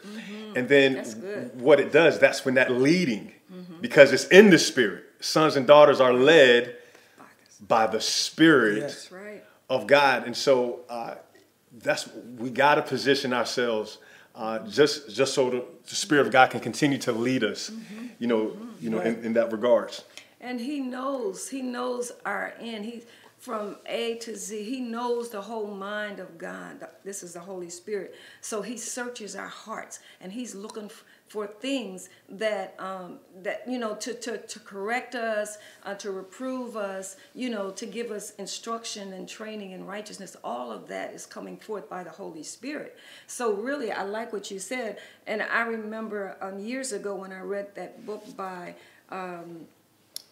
[0.57, 1.05] And then
[1.55, 3.33] what it does, that's when that leading,
[3.81, 5.05] because it's in the spirit.
[5.21, 6.77] Sons and daughters are led
[7.61, 9.11] by the spirit Yes.
[9.71, 11.15] Of God, and so uh,
[11.73, 13.99] that's we got to position ourselves
[14.35, 17.71] uh, just just so the, the Spirit of God can continue to lead us,
[18.19, 20.05] you know, you know, in, in that regards.
[20.41, 22.85] And he knows, he knows our end.
[22.85, 23.03] He
[23.39, 26.87] from A to Z, he knows the whole mind of God.
[27.05, 28.15] This is the Holy Spirit.
[28.41, 33.77] So he searches our hearts and he's looking f- for things that um, that you
[33.77, 38.37] know to to, to correct us, uh, to reprove us, you know, to give us
[38.37, 40.37] instruction and training in righteousness.
[40.45, 42.97] All of that is coming forth by the Holy Spirit.
[43.27, 47.41] So really, I like what you said, and I remember um, years ago when I
[47.41, 48.77] read that book by.
[49.11, 49.67] Um,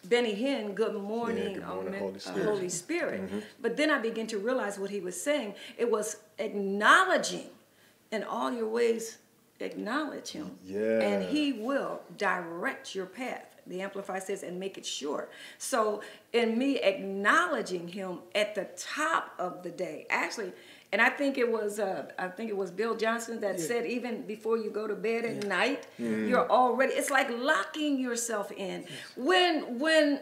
[0.05, 2.45] Benny Hinn, good morning, good morning, oh, Holy uh, Spirit.
[2.45, 3.21] Holy Spirit.
[3.61, 5.55] But then I began to realize what he was saying.
[5.77, 7.47] It was acknowledging
[8.11, 9.17] in all your ways,
[9.63, 10.51] acknowledge him.
[10.63, 10.99] Yeah.
[10.99, 13.55] And he will direct your path.
[13.65, 15.29] The Amplified says, and make it sure.
[15.57, 16.01] So,
[16.33, 20.51] in me acknowledging him at the top of the day, actually,
[20.91, 24.27] and I think it was, uh, I think it was Bill Johnson that said, even
[24.27, 26.93] before you go to bed at night, you're already.
[26.93, 28.85] It's like locking yourself in.
[29.15, 30.19] When, when,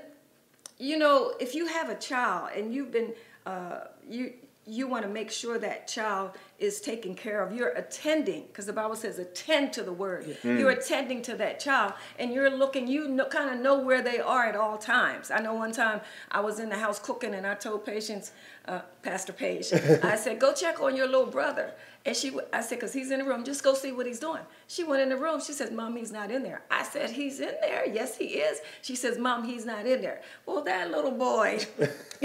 [0.78, 3.14] you know, if you have a child and you've been,
[3.46, 4.34] uh, you
[4.68, 7.52] you want to make sure that child is taken care of.
[7.52, 10.38] You're attending, because the Bible says attend to the word.
[10.44, 12.88] You're attending to that child, and you're looking.
[12.88, 15.32] You know, kind of know where they are at all times.
[15.32, 18.34] I know one time I was in the house cooking, and I told Patience,
[18.68, 22.80] uh, Pastor Page, I said, "Go check on your little brother." And she, I said,
[22.80, 24.42] because he's in the room, just go see what he's doing.
[24.68, 25.40] She went in the room.
[25.40, 26.64] She says, Mom, he's not in there.
[26.72, 27.86] I said, he's in there.
[27.88, 28.60] Yes, he is.
[28.82, 30.22] She says, Mom, he's not in there.
[30.48, 31.60] Well, that little boy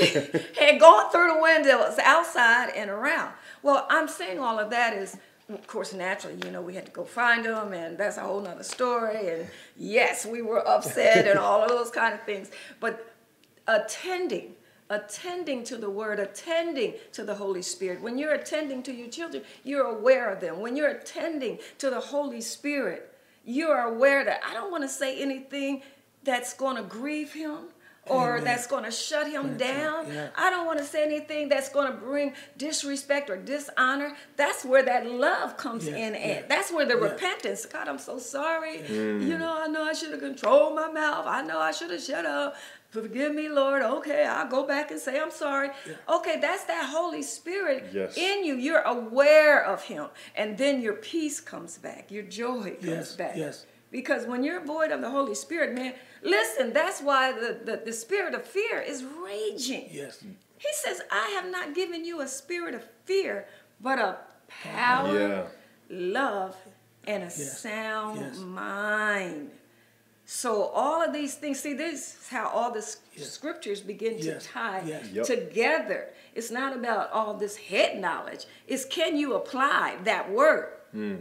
[0.59, 3.35] had gone through the windows outside and around.
[3.63, 5.19] Well, I'm saying all of that is,
[5.51, 8.41] of course, naturally, you know, we had to go find him, and that's a whole
[8.41, 9.29] nother story.
[9.29, 12.51] And yes, we were upset and all of those kind of things.
[12.81, 13.13] But
[13.69, 14.55] attending,
[14.91, 18.01] attending to the word, attending to the Holy Spirit.
[18.01, 20.61] When you're attending to your children, you're aware of them.
[20.61, 23.13] When you're attending to the Holy Spirit,
[23.45, 25.83] you're aware that I don't want to say anything
[26.25, 27.59] that's going to grieve him
[28.09, 28.45] or Amen.
[28.45, 30.07] that's going to shut him down.
[30.13, 30.29] yeah.
[30.37, 34.17] I don't want to say anything that's going to bring disrespect or dishonor.
[34.37, 36.21] That's where that love comes Yes, in yeah.
[36.37, 36.49] at.
[36.49, 37.03] That's where the Yeah.
[37.03, 37.67] repentance.
[37.67, 38.79] God, I'm so sorry.
[38.79, 39.27] Mm.
[39.27, 41.27] You know, I know I should have controlled my mouth.
[41.27, 42.55] I know I should have shut up.
[42.91, 43.83] Forgive me, Lord.
[43.83, 45.71] Okay, I'll go back and say I'm sorry.
[46.09, 48.17] Okay, that's that Holy Spirit Yes.
[48.17, 48.55] in you.
[48.55, 50.07] You're aware of Him.
[50.35, 53.37] And then your peace comes back, your joy comes Yes, back.
[53.37, 53.67] yes.
[53.91, 57.93] Because when you're void of the Holy Spirit, man, listen, that's why the, the, the
[57.93, 59.89] spirit of fear is raging.
[59.91, 60.23] Yes.
[60.59, 63.47] He says, I have not given you a spirit of fear,
[63.81, 64.17] but a
[64.49, 65.47] power, Yeah.
[65.91, 66.57] love,
[67.07, 67.61] and a Yes.
[67.61, 69.51] sound mind.
[70.29, 72.85] So all of these things, see, this is how all the
[73.15, 73.31] Yes.
[73.31, 74.43] scriptures begin Yes.
[74.45, 75.07] to tie Yes.
[75.07, 75.27] Yep.
[75.27, 76.09] together.
[76.35, 78.45] It's not about all this head knowledge.
[78.67, 80.73] It's can you apply that word?
[80.91, 81.17] Hmm.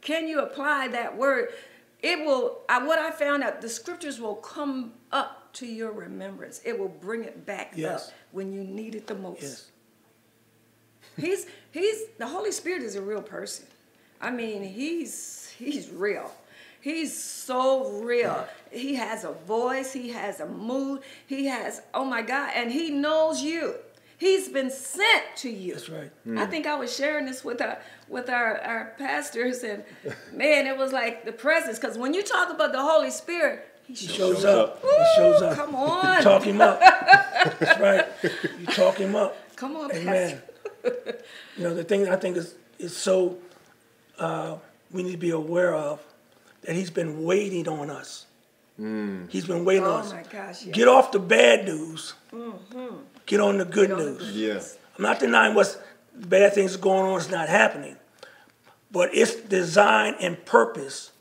[0.00, 1.52] Can you apply that word?
[2.00, 6.60] It will, I, what I found out, the scriptures will come up to your remembrance.
[6.64, 8.08] It will bring it back Yes.
[8.08, 9.42] up when you need it the most.
[9.42, 9.66] Yes.
[11.16, 13.66] He's, he's, the Holy Spirit is a real person.
[14.20, 16.32] I mean, he's, he's real.
[16.82, 18.46] He's so real.
[18.70, 22.90] He has a voice, he has a mood, he has, oh my God, and he
[22.90, 23.76] knows you.
[24.18, 25.74] He's been sent to you.
[25.74, 26.10] That's right.
[26.36, 29.82] I think I was sharing this with our with our, our pastors, and
[30.32, 31.78] man, it was like the presence.
[31.78, 34.70] Because when you talk about the Holy Spirit, he He shows shows Shows up.
[34.76, 34.82] up.
[34.82, 35.54] He shows up.
[35.56, 36.22] come You on.
[36.22, 36.78] talk him up.
[36.80, 38.06] That's right.
[38.60, 39.36] You talk him up.
[39.56, 40.40] Come on, Amen.
[40.84, 41.18] Pastor.
[41.56, 43.38] You know, the thing I think is, is so,
[44.18, 44.56] uh,
[44.92, 46.00] we need to be aware of
[46.62, 48.26] that he's been waiting on us.
[48.80, 49.30] Mm.
[49.30, 50.12] He's been waiting Oh on us.
[50.12, 50.72] my gosh, yeah.
[50.72, 52.14] Get off the bad news.
[52.32, 52.96] Mm-hmm.
[53.26, 54.18] Get on the good Get on the news.
[54.18, 54.60] good Yeah.
[54.96, 55.76] I'm not denying what's
[56.14, 57.96] bad things going on is not happening,
[58.90, 61.12] but its design and purpose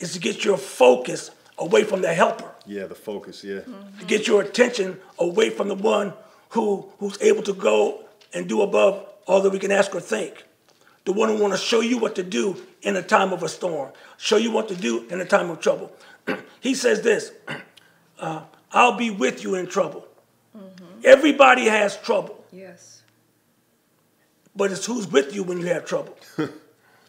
[0.00, 3.60] is to get your focus away from the helper, Yeah, the focus, yeah.
[3.98, 6.12] to get your attention away from the one
[6.50, 10.44] who who's able to go and do above all that we can ask or think.
[11.04, 13.48] The one who want to show you what to do in a time of a
[13.48, 15.92] storm, show you what to do in a time of trouble.
[16.60, 17.32] he says this,
[18.18, 20.06] uh, I'll be with you in trouble.
[21.04, 22.44] Everybody has trouble.
[22.50, 23.02] Yes.
[24.56, 26.16] but it's who's with you when you have trouble.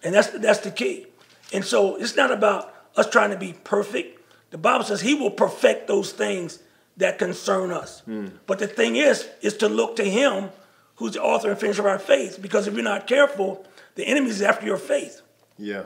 [0.03, 1.08] and that's that's the key.
[1.51, 4.21] And so it's not about us trying to be perfect.
[4.51, 6.60] The Bible says he will perfect those things
[6.97, 8.03] that concern us.
[8.45, 10.49] But the thing is, is to look to him
[10.97, 12.39] who's the author and finisher of our faith.
[12.41, 15.21] Because if you're not careful, the enemy is after your faith.
[15.60, 15.84] Yeah.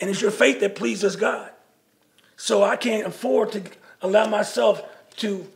[0.00, 1.50] And it's your faith that pleases God.
[2.36, 3.62] So I can't afford to
[4.02, 4.82] allow myself
[5.18, 5.46] to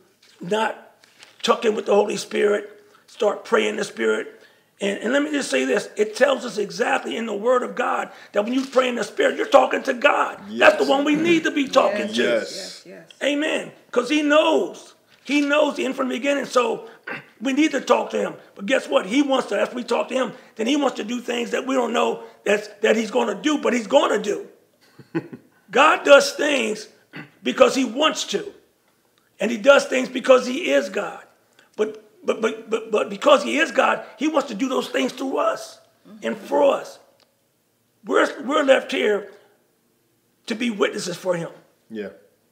[0.41, 1.05] not
[1.43, 4.41] tuck in with the Holy Spirit, start praying the Spirit.
[4.81, 7.75] And, and let me just say this it tells us exactly in the Word of
[7.75, 10.39] God that when you pray in the Spirit, you're talking to God.
[10.49, 12.15] That's the one we need to be talking Yes.
[12.15, 12.23] to.
[12.23, 12.51] Yes.
[12.53, 12.83] Yes.
[12.85, 13.11] Yes.
[13.21, 13.71] Amen.
[13.87, 14.88] Because he knows.
[15.29, 16.45] He knows the end from the beginning.
[16.45, 16.89] So
[17.39, 18.33] we need to talk to him.
[18.55, 19.05] But guess what?
[19.05, 21.67] He wants to, after we talk to him, then he wants to do things that
[21.67, 24.47] we don't know that's, that he's going to do, but he's going to
[25.13, 25.27] do.
[25.71, 26.87] God does things
[27.43, 28.51] because he wants to.
[29.39, 31.23] And he does things because he is God.
[31.77, 35.13] But, but, but, but, but because he is God, he wants to do those things
[35.13, 36.25] through us mm-hmm.
[36.25, 36.97] and for us.
[38.03, 39.31] We're, we're left here
[40.47, 41.51] to be witnesses for him.
[41.87, 42.09] Yeah.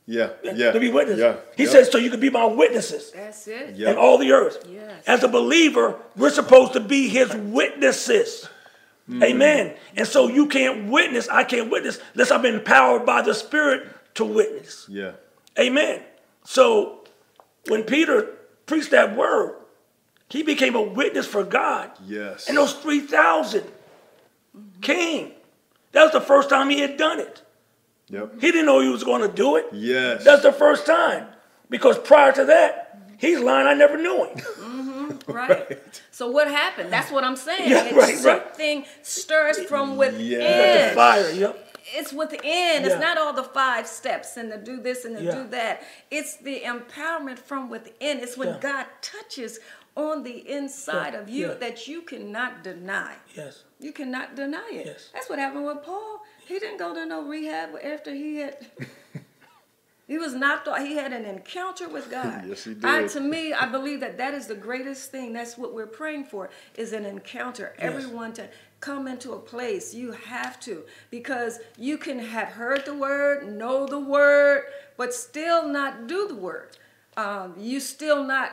[0.09, 0.71] Yeah, yeah.
[0.71, 1.19] To be witnesses.
[1.19, 1.69] Yeah, He yeah.
[1.69, 3.75] said, so you can be my witnesses That's it.
[3.75, 3.91] Yeah.
[3.91, 4.65] in all the earth.
[4.71, 5.03] Yes.
[5.05, 8.47] As a believer, we're supposed to be his witnesses.
[9.09, 9.23] Mm.
[9.23, 9.75] Amen.
[9.97, 14.23] And so you can't witness, I can't witness unless I'm empowered by the Spirit to
[14.23, 14.85] witness.
[14.87, 15.11] Yeah.
[15.59, 16.01] Amen.
[16.45, 17.03] So
[17.67, 18.33] when Peter
[18.65, 19.55] preached that word,
[20.29, 21.91] he became a witness for God.
[22.05, 22.47] Yes.
[22.47, 23.63] And those 3,000
[24.81, 25.31] came.
[25.91, 27.41] That was the first time he had done it.
[28.09, 28.35] Yep.
[28.41, 29.65] He didn't know he was going to do it.
[29.73, 30.23] Yes.
[30.23, 31.27] That's the first time.
[31.69, 34.37] Because prior to that, he's lying, I never knew him.
[34.37, 34.83] Mm-hmm.
[35.27, 35.77] Right.
[36.11, 36.91] So what happened?
[36.91, 37.69] That's what I'm saying.
[37.69, 38.43] Yeah, It's right, right.
[38.47, 40.21] something stirs from within.
[40.25, 40.95] Yes.
[40.95, 41.75] Fire, yep.
[41.93, 42.39] It's within.
[42.43, 42.85] Yeah.
[42.85, 45.31] It's not all the five steps and to do this and to Yeah.
[45.35, 45.83] do that.
[46.11, 48.19] It's the empowerment from within.
[48.19, 48.59] It's when Yeah.
[48.61, 49.59] God touches
[49.95, 51.53] on the inside Yeah, of you yeah.
[51.55, 53.15] that you cannot deny.
[53.35, 53.63] Yes.
[53.79, 54.85] You cannot deny it.
[54.85, 55.09] Yes.
[55.13, 56.16] That's what happened with Paul.
[56.47, 58.57] He didn't go to no rehab after he had.
[60.07, 60.79] he was knocked off.
[60.79, 62.45] He had an encounter with God.
[62.47, 63.09] Yes, he I, did.
[63.11, 65.33] to me, I believe that that is the greatest thing.
[65.33, 67.73] That's what we're praying for is an encounter.
[67.77, 68.47] Everyone to
[68.79, 69.93] come into a place.
[69.93, 74.63] You have to because you can have heard the word, know the word,
[74.95, 76.77] but still not do the word.
[77.17, 78.51] Um, you still not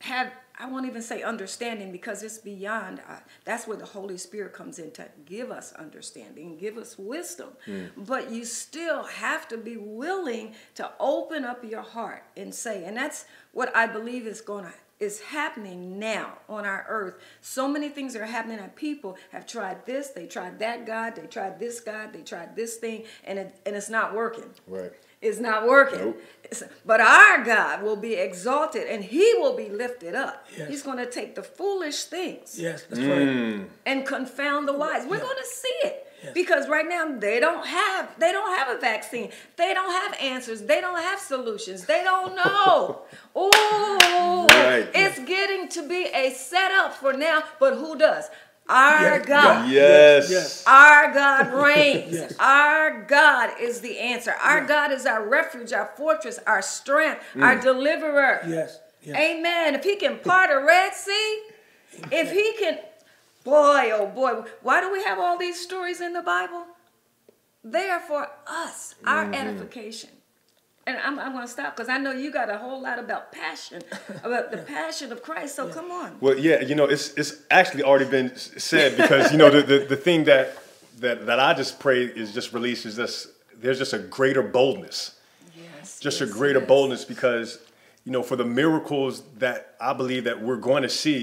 [0.00, 3.00] have I won't even say understanding because it's beyond.
[3.08, 7.50] Uh, that's where the Holy Spirit comes in to give us understanding, give us wisdom.
[7.96, 12.96] But you still have to be willing to open up your heart and say, and
[12.96, 17.14] that's what I believe is going to is happening now on our earth.
[17.40, 21.26] So many things are happening, and people have tried this, they tried that God, they
[21.26, 24.92] tried this God, they tried this thing, and it, and it's not working Right.
[25.20, 25.98] Is not working.
[25.98, 26.22] Nope.
[26.86, 30.46] But our God will be exalted and he will be lifted up.
[30.56, 30.68] Yes.
[30.68, 33.58] He's going to take the foolish things Yes, that's Mm.
[33.60, 33.68] right.
[33.84, 35.04] and confound the wise.
[35.04, 35.22] We're Yeah.
[35.22, 36.04] going to see it.
[36.22, 36.32] Yes.
[36.34, 39.30] Because right now they don't have they don't have a vaccine.
[39.56, 40.62] They don't have answers.
[40.62, 41.84] They don't have solutions.
[41.84, 43.02] They don't know.
[43.40, 44.88] Oh, Right.
[44.94, 47.44] it's getting to be a setup for now.
[47.60, 48.24] But who does?
[48.68, 49.70] Our Yes, God.
[49.70, 50.30] Yes.
[50.30, 50.64] Yes.
[50.66, 52.12] Our God reigns.
[52.12, 52.34] Yes.
[52.38, 54.32] Our God is the answer.
[54.42, 58.40] Our God is our refuge, our fortress, our strength, our deliverer.
[58.46, 58.78] Yes.
[59.02, 59.16] yes.
[59.16, 59.74] Amen.
[59.74, 61.42] If he can part a Red Sea,
[62.12, 62.78] if he can,
[63.44, 66.64] boy, oh boy, why do we have all these stories in the Bible?
[67.64, 69.34] They are for us, our Mm-hmm.
[69.34, 70.10] edification.
[70.88, 73.30] And I'm, I'm going to stop because I know you got a whole lot about
[73.30, 73.82] passion,
[74.24, 75.54] about the passion of Christ.
[75.56, 76.16] So come on.
[76.18, 79.78] Well, yeah, you know, it's it's actually already been said because you know the, the,
[79.80, 80.56] the thing that
[81.00, 83.28] that that I just pray is just released is this.
[83.54, 85.16] There's just a greater boldness,
[85.54, 86.00] Yes.
[86.00, 86.68] just a greater yes.
[86.68, 87.58] boldness because
[88.06, 91.20] you know for the miracles that I believe that we're going to see,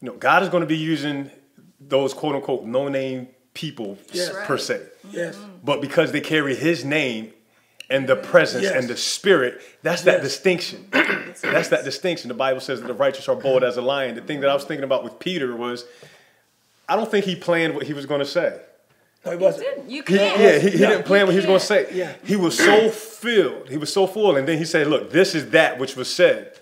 [0.00, 1.30] you know, God is going to be using
[1.78, 4.30] those quote unquote no name people Yes.
[4.44, 4.60] per Right.
[4.60, 5.36] se, Yes.
[5.36, 5.50] Mm-hmm.
[5.62, 7.32] but because they carry His name
[7.90, 8.74] and the presence Yes.
[8.74, 10.88] and the Spirit, that's that distinction.
[11.40, 12.26] That's that distinction.
[12.28, 14.16] The Bible says that the righteous are bold as a lion.
[14.16, 15.84] The thing that I was thinking about with Peter was,
[16.88, 18.58] I don't think he planned what he was going to say.
[19.24, 19.62] No, he wasn't.
[19.64, 19.90] didn't.
[19.90, 20.40] You He, can't.
[20.40, 20.88] yeah, he, he Yeah.
[20.88, 21.86] didn't plan what he was going to say.
[21.92, 22.14] Yeah.
[22.24, 23.68] He was so filled.
[23.68, 26.58] He was so full, and then he said, "Look, this is that which was said."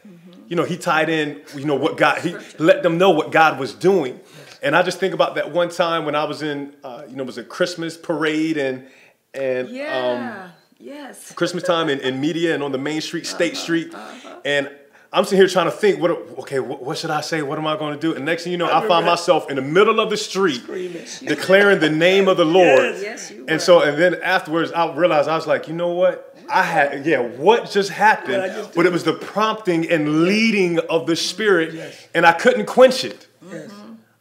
[0.49, 1.41] You know, he tied in.
[1.55, 2.19] You know what God.
[2.21, 4.21] He let them know what God was doing.
[4.63, 7.23] And I just think about that one time when I was in, uh, you know,
[7.23, 8.87] it was a Christmas parade and
[9.33, 10.51] and um, Yeah.
[10.79, 11.33] Yes.
[11.33, 13.63] Christmas time in, in Media and on the main street, State uh-huh.
[13.63, 14.41] Street, uh-huh.
[14.45, 14.71] and
[15.13, 17.41] I'm sitting here trying to think, what okay, what, what should I say?
[17.41, 18.15] What am I going to do?
[18.15, 20.63] And next thing you know, I, remember find myself in the middle of the street,
[20.63, 21.07] Screaming.
[21.25, 22.97] declaring the name of the Lord.
[22.97, 23.31] Yes.
[23.31, 23.33] Yes.
[23.49, 26.37] And so, and then afterwards, I realized I was like, you know what?
[26.51, 28.39] I had, yeah, what just happened?
[28.39, 32.09] What just but it was the prompting and leading of the Spirit, Yes.
[32.15, 33.27] and I couldn't quench it.
[33.49, 33.71] Yes.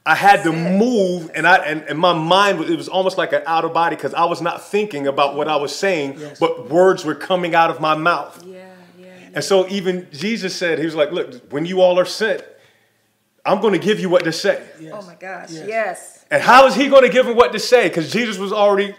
[0.07, 3.41] I had to move, and I and, and my mind it was almost like an
[3.47, 6.39] out of body because I was not thinking about what I was saying, Yes.
[6.39, 8.43] but words were coming out of my mouth.
[8.45, 8.67] Yeah,
[8.99, 9.07] yeah.
[9.33, 12.43] And so even Jesus said, He was like, "Look, when you all are sent,
[13.43, 14.93] I'm going to give you what to say." Yes.
[14.95, 15.49] Oh my gosh.
[15.51, 15.67] Yes.
[15.67, 16.25] Yes.
[16.29, 17.87] And how is He going to give him what to say?
[17.87, 18.93] Because Jesus was already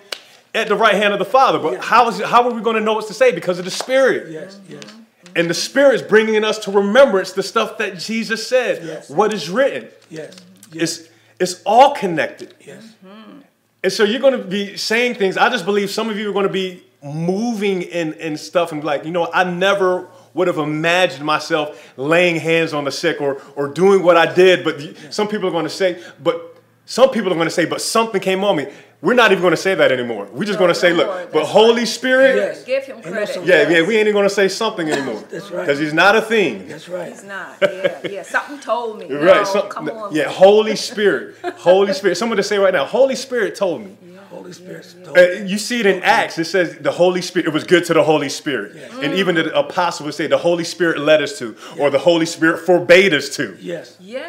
[0.56, 1.60] at the right hand of the Father.
[1.60, 3.30] But how is how are we going to know what to say?
[3.32, 4.32] Because of the Spirit.
[4.32, 4.58] Yes.
[4.68, 4.82] Yes.
[4.82, 4.96] Mm-hmm.
[4.98, 5.32] Mm-hmm.
[5.36, 8.84] And the Spirit's bringing us to remembrance the stuff that Jesus said.
[8.84, 9.08] Yes.
[9.08, 9.88] What is written.
[10.10, 10.34] Yes.
[10.76, 10.98] Yes.
[11.00, 11.08] It's
[11.38, 12.54] it's all connected.
[12.60, 12.94] Yes.
[13.04, 13.40] Mm-hmm.
[13.84, 15.36] And so you're going to be saying things.
[15.36, 18.82] I just believe some of you are going to be moving in, in stuff and
[18.82, 23.40] like, you know, I never would have imagined myself laying hands on the sick or,
[23.54, 24.64] or doing what I did.
[24.64, 26.55] But y- some people are going to say, but
[26.86, 28.66] some people are going to say, but something came on me.
[29.02, 30.26] We're not even going to say that anymore.
[30.32, 31.26] We're just No, going to say, look, more.
[31.26, 32.64] but That's Holy Spirit, Yes.
[32.64, 33.28] Give him credit.
[33.28, 35.22] some- yeah, yeah, we ain't even going to say something anymore.
[35.30, 35.60] That's right.
[35.66, 36.66] Because he's not a thing.
[36.66, 37.12] That's right.
[37.12, 37.58] He's not.
[37.60, 38.22] Yeah, yeah.
[38.22, 39.08] Something told me.
[39.08, 39.46] No, Right.
[39.46, 40.14] some- come on.
[40.14, 41.36] yeah, Holy Spirit.
[41.56, 42.16] Holy Spirit.
[42.16, 43.96] Someone to say right now, Holy Spirit told me.
[44.30, 44.94] Holy Holy Spirit.
[45.16, 46.38] Uh, you see it in Acts.
[46.38, 47.46] It says the Holy Spirit.
[47.46, 50.64] It was good to the Holy Spirit, and even the apostle would say the Holy
[50.64, 53.56] Spirit led us to, or the Holy Spirit forbade us to.
[53.60, 53.96] Yes.
[53.98, 54.24] Yes,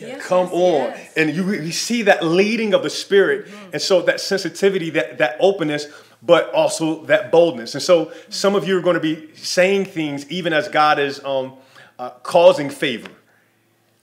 [0.00, 0.24] yes.
[0.24, 1.12] Come yes, on, yes.
[1.16, 5.36] and you, you see that leading of the Spirit, and so that sensitivity, that that
[5.40, 5.86] openness,
[6.22, 7.74] but also that boldness.
[7.74, 11.22] And so some of you are going to be saying things even as God is
[11.24, 11.54] um,
[11.98, 13.10] uh, causing favor.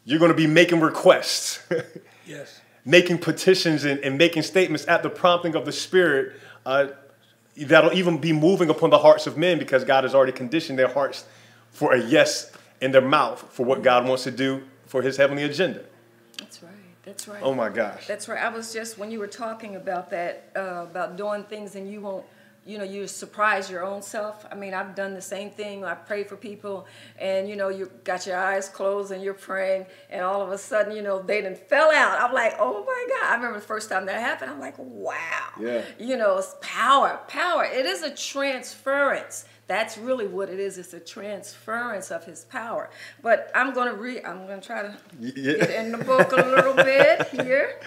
[0.06, 1.62] You're going to be making requests.
[2.26, 2.62] Yes.
[2.86, 6.90] making petitions and, and making statements at the prompting of the Spirit uh,
[7.58, 10.90] that'll even be moving upon the hearts of men because God has already conditioned their
[10.90, 11.26] hearts
[11.72, 12.52] for a yes
[12.82, 15.86] in their mouth for what God wants to do for his heavenly agenda.
[16.40, 16.74] That's right.
[17.04, 17.42] That's right.
[17.44, 18.08] Oh my gosh.
[18.08, 18.44] That's right.
[18.44, 22.02] I was just when you were talking about that, uh, about doing things and you
[22.02, 22.26] won't,
[22.66, 24.46] you know, you surprise your own self.
[24.52, 25.86] I mean, I've done the same thing.
[25.86, 26.88] I pray for people,
[27.18, 30.58] and you know, you got your eyes closed and you're praying, and all of a
[30.58, 32.20] sudden, you know, they done fell out.
[32.20, 33.32] I'm like, oh my God!
[33.32, 34.52] I remember the first time that happened.
[34.52, 35.50] I'm like, wow.
[35.60, 35.84] Yeah.
[35.98, 37.64] You know, it's power, power.
[37.64, 39.46] It is a transference.
[39.70, 40.80] That's really what it is.
[40.80, 42.90] It's a transference of his power.
[43.22, 44.26] But I'm going to read.
[44.26, 45.58] I'm going to try to yeah.
[45.58, 47.80] get in the book a little bit here.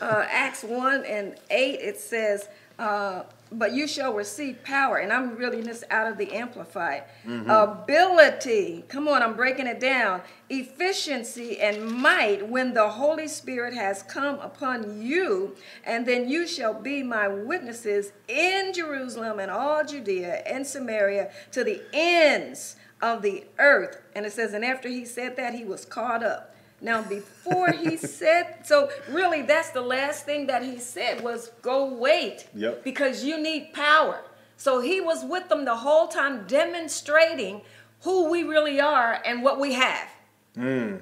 [0.00, 2.48] Uh, Acts 1 and 8, it says,
[2.80, 4.98] uh, But you shall receive power.
[4.98, 7.04] And I'm reading this out of the Amplified.
[7.26, 7.50] Mm-hmm.
[7.50, 8.84] Ability.
[8.88, 10.22] Come on, I'm breaking it down.
[10.50, 15.56] Efficiency and might when the Holy Spirit has come upon you.
[15.84, 21.64] And then you shall be my witnesses in Jerusalem and all Judea and Samaria to
[21.64, 24.00] the ends of the earth.
[24.14, 26.54] And it says, And after he said that, he was caught up.
[26.80, 31.86] Now, before he said, so really, that's the last thing that he said was go
[31.86, 32.46] wait.
[32.54, 32.84] Yep.
[32.84, 34.22] Because you need power.
[34.56, 37.62] So he was with them the whole time, demonstrating
[38.02, 40.08] who we really are and what we have.
[40.56, 41.00] Mm.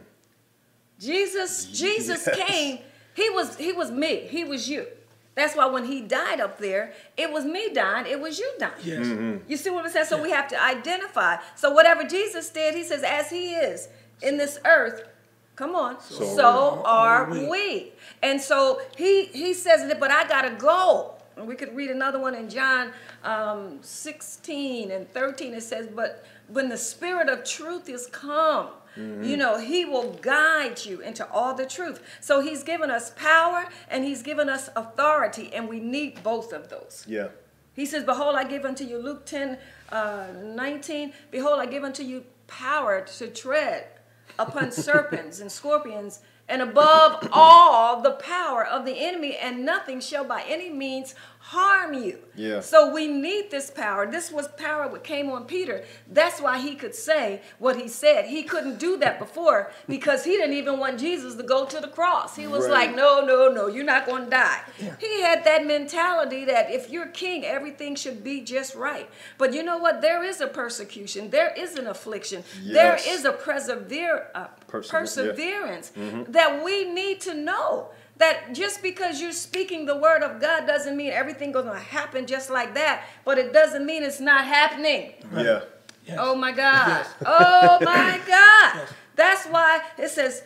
[0.98, 2.46] Jesus, Jesus Yes.
[2.46, 2.78] came.
[3.14, 4.26] He was he was me.
[4.28, 4.86] He was you.
[5.34, 8.06] That's why when he died up there, it was me dying.
[8.06, 8.72] It was you dying.
[8.82, 9.06] Yes.
[9.06, 9.50] Mm-hmm.
[9.50, 10.06] You see what I'm saying?
[10.06, 11.36] So we have to identify.
[11.54, 13.88] So whatever Jesus did, he says, as he is
[14.22, 15.02] in this earth,
[15.56, 17.48] come on, so, are we.
[17.48, 17.92] we.
[18.22, 21.14] And so he he says it, but I gotta go.
[21.36, 22.92] And we could read another one in John
[23.22, 25.52] um, 16 and 13.
[25.52, 30.82] It says, but when the spirit of truth is come, you know, he will guide
[30.86, 32.02] you into all the truth.
[32.22, 36.70] So he's given us power and he's given us authority, and we need both of
[36.70, 37.04] those.
[37.06, 37.28] Yeah.
[37.74, 39.58] He says, Behold, I give unto you, Luke 10,
[39.92, 43.84] uh, 19, Behold, I give unto you power to tread
[44.38, 50.24] upon serpents and scorpions, and above all the power of the enemy, and nothing shall
[50.24, 52.18] by any means harm you.
[52.34, 52.60] Yeah.
[52.60, 54.10] So we need this power.
[54.10, 55.84] This was power that came on Peter.
[56.10, 58.24] That's why he could say what he said.
[58.26, 61.86] He couldn't do that before because he didn't even want Jesus to go to the
[61.86, 62.34] cross.
[62.34, 62.88] He was Right.
[62.88, 64.60] like, no, no, no, you're not going to die.
[64.80, 64.96] Yeah.
[64.98, 69.08] He had that mentality that if you're king, everything should be just right.
[69.38, 70.00] But you know what?
[70.02, 71.30] There is a persecution.
[71.30, 72.42] There is an affliction.
[72.64, 73.06] There Yes.
[73.06, 74.46] is a persevere, uh,
[74.82, 75.32] Persever- yeah.
[75.32, 75.92] perseverance
[76.28, 77.88] that we need to know.
[78.18, 82.26] That just because you're speaking the word of God doesn't mean everything going to happen
[82.26, 85.12] just like that, but it doesn't mean it's not happening.
[85.34, 85.60] Yeah.
[86.06, 86.16] Yes.
[86.18, 87.04] Oh my God.
[87.26, 88.88] Oh my God.
[89.16, 90.42] That's why it says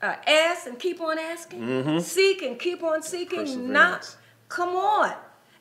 [0.00, 3.98] uh, ask and keep on asking, seek and keep on seeking, knock.
[4.02, 4.16] Perseverance.
[4.48, 5.14] Come on.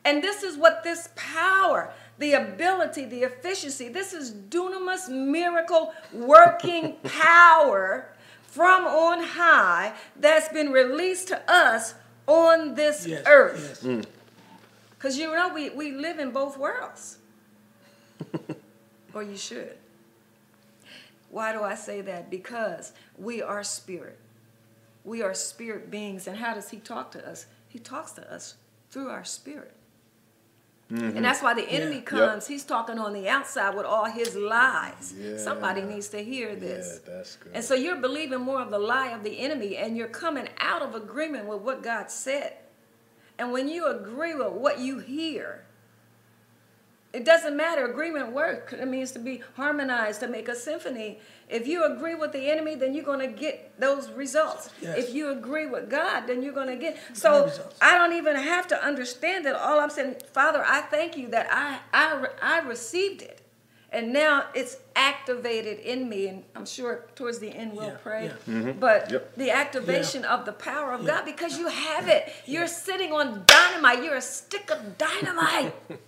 [0.04, 1.92] And this is what this power,
[2.22, 8.14] the ability, the efficiency, this is dunamis miracle working power
[8.44, 11.96] from on high that's been released to us
[12.28, 13.24] on this Yes.
[13.26, 13.82] earth.
[13.84, 14.06] Yes.
[14.92, 17.18] Because you know, we, we live in both worlds.
[19.16, 19.76] or you should.
[21.32, 22.30] Why do I say that?
[22.30, 24.20] Because we are spirit.
[25.04, 26.28] We are spirit beings.
[26.28, 27.48] And how does He talk to us?
[27.68, 28.56] He talks to us
[28.92, 29.74] through our spirit.
[30.92, 31.22] And mm-hmm.
[31.22, 32.02] that's why the enemy Yeah.
[32.02, 32.48] comes.
[32.48, 35.14] He's talking on the outside with all his lies.
[35.18, 35.38] Yeah.
[35.38, 37.00] Somebody needs to hear this.
[37.06, 37.54] Yeah, that's good.
[37.56, 40.82] And so you're believing more of the lie of the enemy and you're coming out
[40.82, 42.58] of agreement with what God said.
[43.38, 45.64] And when you agree with what you hear,
[47.14, 47.86] it doesn't matter.
[47.86, 48.74] Agreement work.
[48.74, 51.20] It means to be harmonized, to make a symphony.
[51.50, 54.70] If you agree with the enemy, then you're going to get those results.
[54.82, 54.98] Yes.
[54.98, 56.98] If you agree with God, then you're going to get.
[57.14, 57.52] So.
[57.82, 59.56] I don't even have to understand it.
[59.56, 63.42] All I'm saying, Father, I thank you that I I I received it,
[63.92, 66.28] and now it's activated in me.
[66.28, 68.26] And I'm sure towards the end we'll Yeah, pray.
[68.26, 68.54] yeah.
[68.54, 68.80] Mm-hmm.
[68.80, 69.36] But Yep.
[69.36, 71.16] the activation of the power of Yeah.
[71.16, 72.32] God because you have it.
[72.46, 74.02] You're sitting on dynamite.
[74.02, 75.74] You're a stick of dynamite.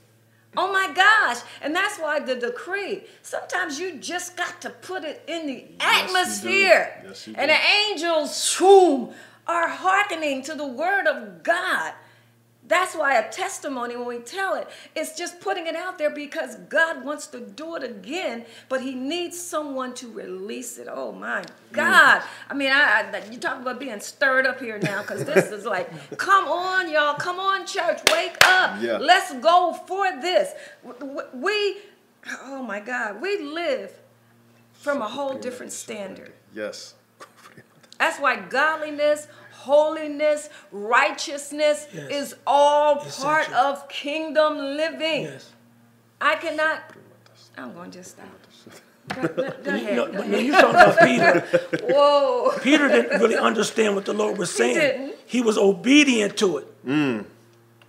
[0.56, 1.42] Oh my gosh.
[1.62, 5.76] And that's why the decree, sometimes you just got to put it in the do.
[5.80, 7.04] atmosphere.
[7.06, 7.48] Yes, and do.
[7.48, 7.58] the
[7.90, 9.14] angels, shoom,
[9.48, 11.94] are hearkening to the word of God.
[12.66, 16.56] That's why a testimony, when we tell it, it's just putting it out there because
[16.70, 20.88] God wants to do it again, but He needs someone to release it.
[20.90, 21.44] Oh my
[21.74, 22.24] God!
[22.50, 25.66] I mean, I, I you talk about being stirred up here now because this is
[25.66, 28.82] like, come on, y'all, come on, church, wake up.
[28.82, 28.98] Yeah.
[28.98, 30.54] Let's go for this.
[31.34, 31.78] We,
[32.44, 33.92] oh my God, we live
[34.72, 36.32] from a whole different standard.
[36.54, 36.94] Yes.
[38.00, 39.28] That's why godliness,
[39.64, 42.12] holiness, righteousness Yes.
[42.12, 43.24] is all Essential.
[43.24, 45.24] part of kingdom living.
[45.24, 45.52] Yes.
[46.22, 46.82] I cannot.
[47.58, 48.28] I'm going to just stop.
[49.16, 49.96] Go, go- go ahead.
[50.14, 51.40] go when you talk about Peter,
[51.90, 52.52] Whoa.
[52.62, 54.76] Peter didn't really understand what the Lord was saying.
[54.76, 55.16] didn't.
[55.26, 56.86] He was obedient to it.
[56.86, 57.26] Mm.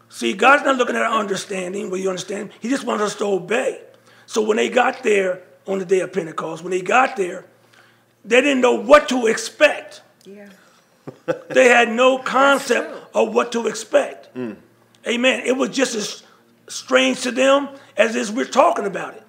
[0.09, 2.51] See, God's not looking at our understanding, what you understand.
[2.61, 3.81] He just wants us to obey.
[4.27, 7.45] So when they got there on the day of Pentecost, when they got there,
[8.25, 10.03] they didn't know what to expect.
[10.27, 10.49] Yeah.
[11.49, 14.35] They had no concept of what to expect.
[14.35, 14.57] Mm.
[15.07, 15.43] Amen.
[15.45, 16.23] It was just as
[16.69, 19.23] strange to them as is we're talking about it.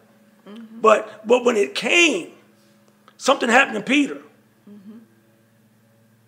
[0.47, 0.81] Mm-hmm.
[0.81, 2.31] But but when it came,
[3.17, 4.21] something happened to Peter.
[4.69, 4.97] Mm-hmm.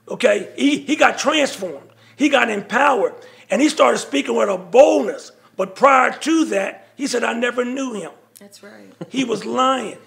[0.09, 1.89] Okay, he, he got transformed.
[2.15, 3.13] He got empowered.
[3.49, 5.31] And he started speaking with a boldness.
[5.55, 8.11] But prior to that, he said, I never knew him.
[8.39, 8.93] That's right.
[9.09, 9.97] He was lying.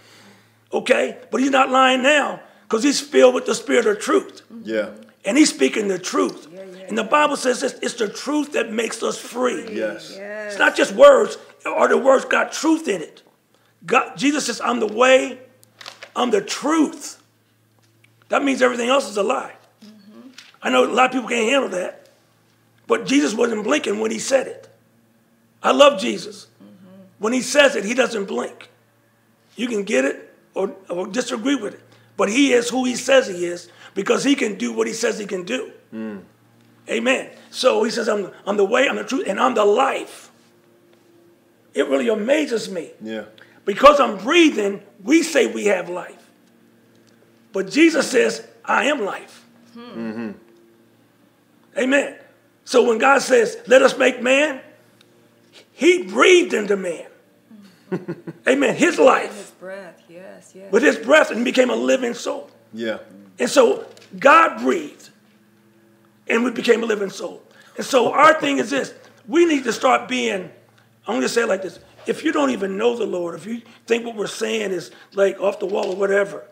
[0.73, 1.19] Okay?
[1.31, 4.43] But he's not lying now because he's filled with the spirit of truth.
[4.63, 4.91] Yeah.
[5.25, 6.49] And he's speaking the truth.
[6.51, 9.77] Yeah, yeah, and the Bible says it's, it's the truth that makes us free.
[9.77, 10.15] Yes.
[10.17, 10.53] Yes.
[10.53, 13.23] It's not just words, or the words got truth in it.
[13.85, 15.39] God, Jesus says, I'm the way,
[16.17, 17.23] I'm the truth.
[18.29, 19.55] That means everything else is a lie.
[19.85, 20.29] Mm-hmm.
[20.63, 22.09] I know a lot of people can't handle that,
[22.87, 24.69] but Jesus wasn't blinking when he said it.
[25.63, 26.47] I love Jesus.
[26.63, 27.03] Mm-hmm.
[27.19, 28.71] When he says it, he doesn't blink.
[29.57, 31.81] You can get it or, or disagree with it,
[32.17, 35.19] but he is who he says he is because he can do what he says
[35.19, 35.71] he can do.
[36.89, 37.31] Amen.
[37.51, 40.31] So he says, I'm, I'm the way, I'm the truth, and I'm the life.
[41.75, 42.93] It really amazes me.
[43.03, 43.25] Yeah.
[43.67, 46.31] Because I'm breathing, we say we have life.
[47.53, 49.47] But Jesus says, I am life.
[49.77, 50.31] Mm-hmm.
[51.77, 52.17] Amen.
[52.65, 54.63] So when God says, let us make man,
[55.73, 57.07] he breathed into man.
[58.49, 58.77] Amen.
[58.77, 60.03] His life, His life breath.
[60.09, 60.73] Yes, yes.
[60.73, 62.49] with his breath and became a living soul.
[62.73, 63.01] Yeah.
[63.41, 63.87] And so
[64.19, 65.11] God breathed
[66.29, 67.43] and we became a living soul.
[67.77, 68.95] And so our thing is this
[69.27, 70.43] we need to start being,
[71.07, 71.81] I'm going to say it like this.
[72.07, 75.41] If you don't even know the Lord, if you think what we're saying is like
[75.41, 76.45] off the wall or whatever,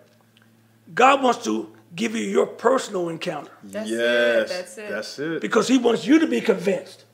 [0.95, 3.99] God wants to give you your personal encounter That's yes.
[3.99, 4.49] it.
[4.49, 4.91] That's it.
[4.91, 5.41] That's it.
[5.41, 7.05] because He wants you to be convinced.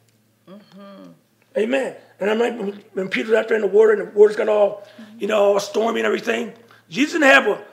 [0.49, 1.11] Mm-hmm.
[1.57, 1.97] Amen.
[2.21, 4.49] And I remember when- when Peter's out there in the water and the water's got
[4.49, 4.87] all,
[5.19, 6.53] you know, all stormy and everything,
[6.89, 7.65] Jesus didn't have a,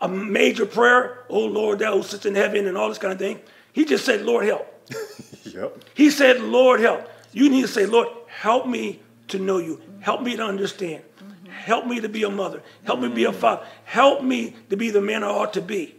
[0.00, 3.18] a major prayer, oh Lord, thou who sits in heaven and all this kind of
[3.18, 3.40] thing.
[3.72, 4.70] He just said, Lord, help.
[5.44, 5.84] Yep.
[5.94, 7.08] He said, Lord, help.
[7.32, 9.80] You need to say, Lord, help me to know you.
[10.00, 11.04] Help me to understand.
[11.48, 12.62] Help me to be a mother.
[12.84, 13.64] Help me be a father.
[13.84, 15.94] Help me to be the man I ought to be.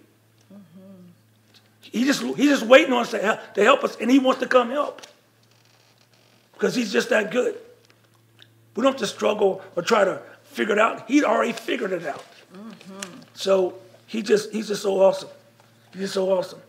[1.79, 4.41] He just, he's just waiting on us to help, to help us, and he wants
[4.41, 5.01] to come help.
[6.53, 7.55] Because he's just that good.
[8.75, 11.09] We don't have to struggle or try to figure it out.
[11.09, 12.23] He already figured it out.
[13.33, 13.75] So
[14.15, 15.29] he just, he's just so awesome.
[15.91, 16.59] He's just so awesome.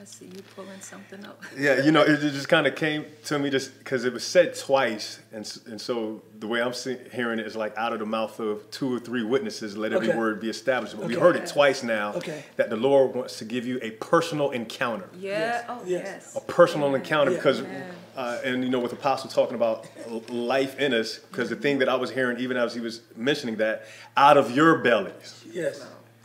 [0.00, 1.42] I see you pulling something up.
[1.58, 4.22] Yeah, you know, it, it just kind of came to me just because it was
[4.24, 8.00] said twice, and and so the way I'm see, hearing it is like out of
[8.00, 10.18] the mouth of two or three witnesses, let every Okay.
[10.18, 10.96] word be established.
[10.98, 12.42] But we heard it twice now Okay.
[12.56, 15.64] that the Lord wants to give you a personal encounter, Yeah.
[15.68, 16.02] Oh, Yes.
[16.06, 16.36] yes.
[16.36, 17.38] a personal encounter, Yeah.
[17.38, 17.60] because.
[17.60, 17.90] Amen.
[18.16, 19.86] Uh, and you know, with the Apostle talking about
[20.30, 23.56] life in us, because the thing that I was hearing, even as he was mentioning
[23.56, 23.86] that,
[24.16, 25.84] out of your bellies, Yes.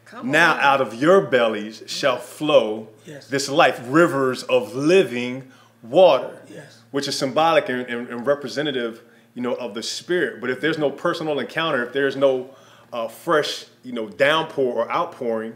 [0.10, 0.60] Come now on.
[0.60, 3.28] out of your bellies shall flow Yes.
[3.28, 5.51] this life, rivers of living
[5.84, 6.80] water, Yes.
[6.91, 9.01] which is symbolic and, and, and representative,
[9.36, 10.41] you know, of the spirit.
[10.41, 12.49] But if there's no personal encounter, if there's no
[12.91, 15.55] uh, fresh, you know, downpour or outpouring,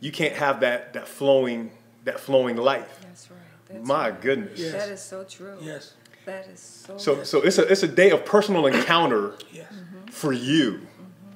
[0.00, 1.70] you can't have that that flowing
[2.04, 2.98] that flowing life.
[3.02, 3.40] That's right.
[3.70, 4.20] That's My right.
[4.20, 4.60] goodness.
[4.60, 4.72] Yes.
[4.72, 5.56] That is so true.
[5.62, 5.94] Yes.
[6.26, 6.98] That is so.
[6.98, 9.72] So so it's a it's a day of personal encounter Yes.
[10.10, 10.86] for you,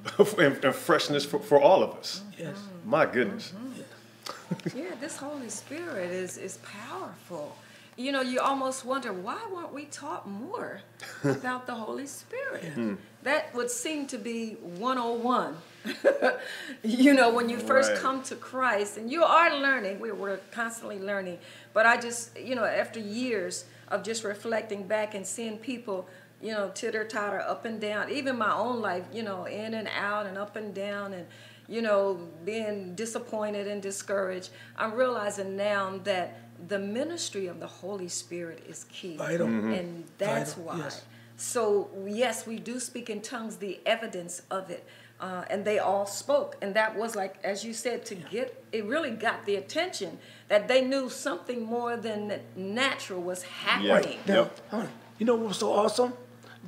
[0.37, 2.21] and, freshness for, for all of us.
[2.31, 2.41] Mm-hmm.
[2.43, 2.57] Yes.
[2.85, 3.53] My goodness.
[3.55, 4.77] Mm-hmm.
[4.77, 7.55] yeah, this Holy Spirit is is powerful.
[7.97, 10.79] You know, you almost wonder why weren't we taught more
[11.23, 12.63] about the Holy Spirit?
[12.73, 12.95] Hmm.
[13.23, 15.57] That would seem to be 101.
[16.83, 17.99] you know, when you first Right.
[18.01, 21.39] come to Christ, and you are learning, we we're constantly learning.
[21.73, 26.07] But I just, you know, after years of just reflecting back and seeing people,
[26.41, 29.87] you know, titter totter up and down, even my own life, you know, in and
[29.97, 31.25] out and up and down, and
[31.67, 38.07] you know, being disappointed and discouraged, I'm realizing now that the ministry of the Holy
[38.07, 39.17] Spirit is key.
[39.17, 39.45] Vital.
[39.47, 40.77] And that's Vital, why.
[40.83, 41.03] yes.
[41.37, 44.83] So, yes, we do speak in tongues, the evidence of it.
[45.21, 46.57] Uh, and they all spoke.
[46.61, 50.17] And that was like, as you said, to get, it really got the attention
[50.47, 54.17] that they knew something more than natural was happening.
[54.27, 54.89] Now, Yep.
[55.19, 56.13] you know what was so awesome?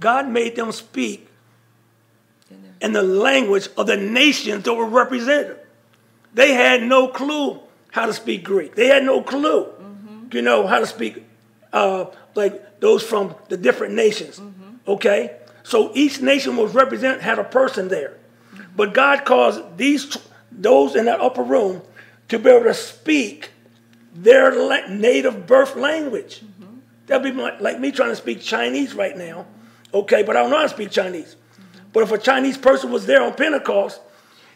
[0.02, 1.30] God made them speak
[2.82, 5.58] In the language of the nations that were represented.
[6.34, 7.60] They had no clue
[7.91, 8.76] how to speak Greek.
[8.76, 10.36] They had no clue, mm-hmm.
[10.36, 11.24] you know, how to speak
[11.72, 14.39] uh, like those from the different nations.
[14.39, 14.89] Mm-hmm.
[14.89, 18.18] Okay, so each nation was represented had a person there,
[18.54, 18.64] mm-hmm.
[18.76, 20.18] but God caused these
[20.52, 21.82] those in that upper room
[22.30, 23.52] to be able to speak
[24.14, 26.41] their la- native birth language.
[27.08, 29.45] That'd be like, like me trying to speak Chinese right now,
[29.94, 31.36] okay, but I don't know how to speak Chinese.
[31.94, 34.00] But if a Chinese person was there on Pentecost,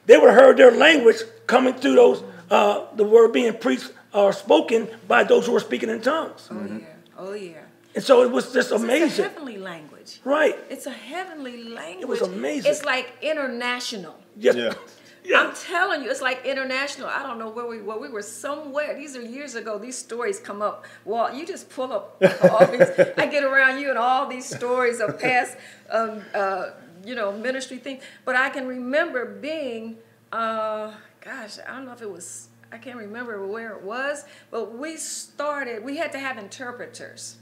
[0.05, 1.17] they would have heard their language
[1.47, 5.89] coming through those, uh, the word being preached or spoken by those who were speaking
[5.89, 6.47] in tongues.
[6.51, 6.79] Oh, yeah.
[7.17, 7.53] Oh, yeah.
[7.93, 9.23] And so it was just It's a amazing.
[9.23, 10.19] heavenly language.
[10.23, 10.55] Right.
[10.69, 12.01] It's a heavenly language.
[12.03, 12.71] It was amazing.
[12.71, 14.15] It's like international.
[14.37, 14.55] Yes.
[14.55, 14.73] Yeah.
[15.25, 15.41] Yeah.
[15.41, 17.07] I'm telling you, it's like international.
[17.07, 17.97] I don't know where we were.
[17.97, 18.95] We were somewhere.
[18.95, 19.79] These are years ago.
[19.79, 20.85] These stories come up.
[21.03, 22.21] Well, you just pull up
[22.51, 22.81] all these.
[23.17, 25.57] I get around you and all these stories of past,
[25.89, 26.71] um, uh,
[27.03, 28.03] you know, ministry things.
[28.23, 29.97] But I can remember being,
[30.31, 32.49] uh, gosh, I don't know if it was.
[32.71, 35.83] I can't remember where it was, but we started.
[35.83, 37.37] We had to have interpreters.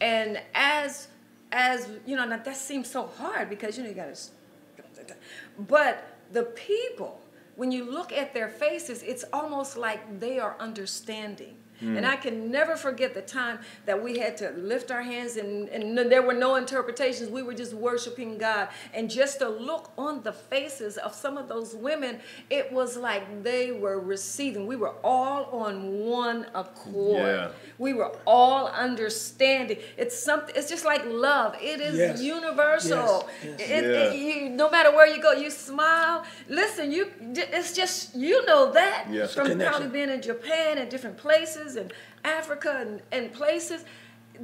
[0.00, 1.08] And as
[1.52, 5.14] as you know, now that seems so hard because you know you got to.
[5.58, 7.20] But the people,
[7.56, 11.56] when you look at their faces, it's almost like they are understanding.
[11.80, 12.04] And hmm.
[12.04, 15.96] I can never forget the time that we had to lift our hands and, and
[16.10, 17.30] there were no interpretations.
[17.30, 18.68] We were just worshiping God.
[18.92, 22.18] And just to look on the faces of some of those women,
[22.50, 24.66] it was like they were receiving.
[24.66, 27.22] We were all on one accord.
[27.22, 27.50] Yeah.
[27.78, 29.78] We were all understanding.
[29.96, 30.54] It's something.
[30.56, 31.56] It's just like love.
[31.60, 32.22] It is Yes.
[32.22, 33.28] universal.
[33.42, 33.70] Yes, yes.
[33.70, 33.90] It, Yeah.
[33.90, 36.24] it- you, no matter where you go, you smile.
[36.48, 37.12] Listen, you.
[37.20, 39.24] It's just you know that Yeah.
[39.24, 41.92] It's a from probably being in Japan and different places and
[42.24, 43.84] Africa and, and places.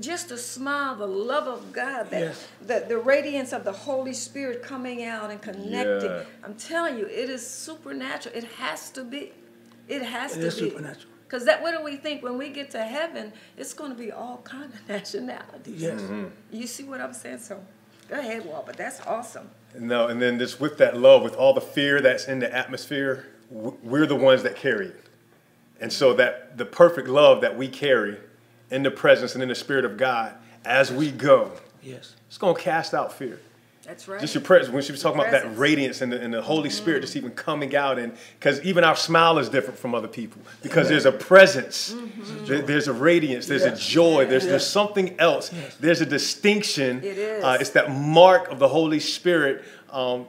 [0.00, 2.48] Just to smile, the love of God, that Yes.
[2.60, 6.10] the, the radiance of the Holy Spirit coming out and connecting.
[6.10, 6.24] Yeah.
[6.42, 8.34] I'm telling you, it is supernatural.
[8.34, 9.30] It has to be.
[9.86, 10.68] It has It to is be.
[10.70, 11.12] supernatural.
[11.28, 13.32] Because that, what do we think when we get to heaven?
[13.56, 15.80] It's going to be all kind of nationalities.
[15.80, 16.00] Yes.
[16.00, 16.24] Mm-hmm.
[16.50, 17.38] You see what I'm saying?
[17.38, 17.64] So,
[18.08, 18.66] go ahead, Walt.
[18.66, 19.48] But that's awesome.
[19.78, 23.26] No, and then just with that love, with all the fear that's in the atmosphere,
[23.48, 25.03] we're the ones that carry it.
[25.84, 28.16] And so that the perfect love that we carry
[28.70, 30.32] in the presence and in the spirit of God
[30.64, 32.16] as we go, Yes.
[32.26, 33.38] it's going to cast out fear.
[33.84, 34.18] That's right.
[34.18, 34.72] Just your presence.
[34.72, 37.32] When she was talking about that radiance and the, and the Holy Spirit just even
[37.32, 41.12] coming out, and because even our smile is different from other people, because there's a
[41.12, 41.94] presence,
[42.46, 44.50] there- there's a radiance, there's a joy, there's Yes.
[44.52, 47.04] there's something else, there's a distinction.
[47.04, 47.44] It is.
[47.44, 49.62] Uh, it's that mark of the Holy Spirit.
[49.92, 50.24] Um,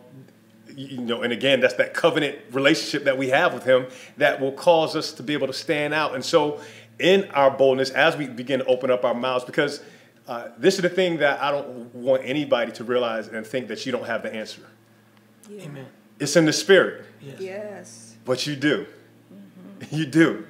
[0.75, 4.51] you know, and again, that's that covenant relationship that we have with Him that will
[4.51, 6.15] cause us to be able to stand out.
[6.15, 6.59] And so,
[6.99, 9.81] in our boldness, as we begin to open up our mouths, because
[10.27, 13.85] uh, this is the thing that I don't want anybody to realize and think that
[13.85, 14.61] you don't have the answer.
[15.49, 15.63] Yeah.
[15.63, 15.85] Amen.
[16.19, 17.39] It's in the spirit, Yes.
[17.41, 18.15] Yes.
[18.25, 18.85] but you do.
[19.91, 20.47] You do.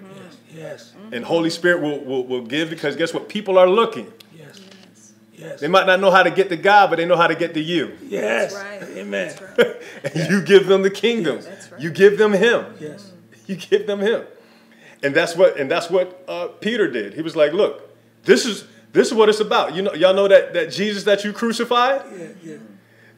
[0.54, 0.94] Yes.
[1.12, 3.28] And Holy Spirit will, will, will give because guess what?
[3.28, 4.12] People are looking.
[4.38, 4.60] Yes.
[5.38, 5.60] Yes.
[5.60, 7.54] They might not know how to get to God, but they know how to get
[7.56, 7.98] to you.
[8.04, 8.54] Yes.
[8.54, 8.98] That's right.
[8.98, 9.28] Amen.
[9.28, 9.82] That's right.
[10.16, 11.42] And you give them the kingdom.
[11.42, 11.82] That's right.
[11.82, 12.66] You give them Him.
[12.80, 13.12] Yes.
[13.48, 14.24] You give them Him.
[15.04, 17.14] And that's what and that's what uh, Peter did.
[17.14, 19.76] He was like, "Look, this is this is what it's about.
[19.76, 22.02] You know, y'all know that that Jesus that you crucified.
[22.18, 22.28] Yeah.
[22.44, 22.58] Yeah.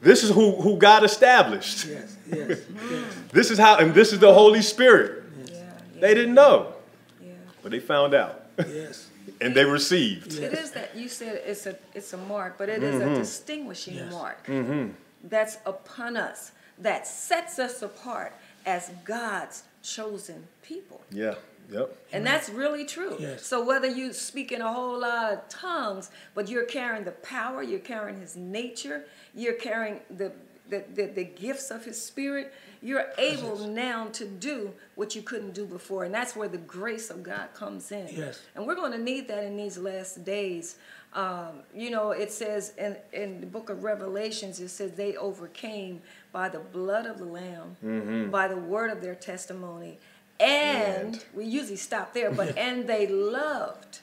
[0.02, 1.86] This is who who God established.
[1.86, 2.16] Yes.
[2.30, 2.60] Yes.
[2.90, 3.14] Yes.
[3.32, 5.24] This is how, and this is the Holy Spirit.
[5.46, 5.54] Yeah.
[5.54, 6.00] Yeah.
[6.00, 6.74] They didn't know,
[7.22, 7.32] yeah.
[7.62, 9.07] but they found out, Yes.
[9.40, 10.34] And they received.
[10.34, 13.14] It is that you said it's a it's a mark, but it is a mm-hmm.
[13.14, 14.12] distinguishing Yes.
[14.12, 14.90] mark mm-hmm.
[15.24, 18.32] that's upon us that sets us apart
[18.66, 21.00] as God's chosen people.
[21.10, 21.34] Yeah.
[21.70, 21.96] Yep.
[22.12, 23.16] And that's really true.
[23.18, 23.44] Yes.
[23.44, 27.62] So whether you speak in a whole lot of tongues, but you're carrying the power,
[27.62, 29.04] you're carrying his nature,
[29.34, 30.32] you're carrying the
[30.68, 32.52] the, the, the gifts of his spirit,
[32.82, 36.04] you're able now to do what you couldn't do before.
[36.04, 38.08] And that's where the grace of God comes in.
[38.12, 38.40] Yes.
[38.54, 40.76] And we're going to need that in these last days.
[41.14, 46.02] Um, you know, it says in, in the book of Revelations, it says they overcame
[46.32, 49.98] by the blood of the Lamb, by the word of their testimony.
[50.38, 54.00] And And- we usually stop there, but and they loved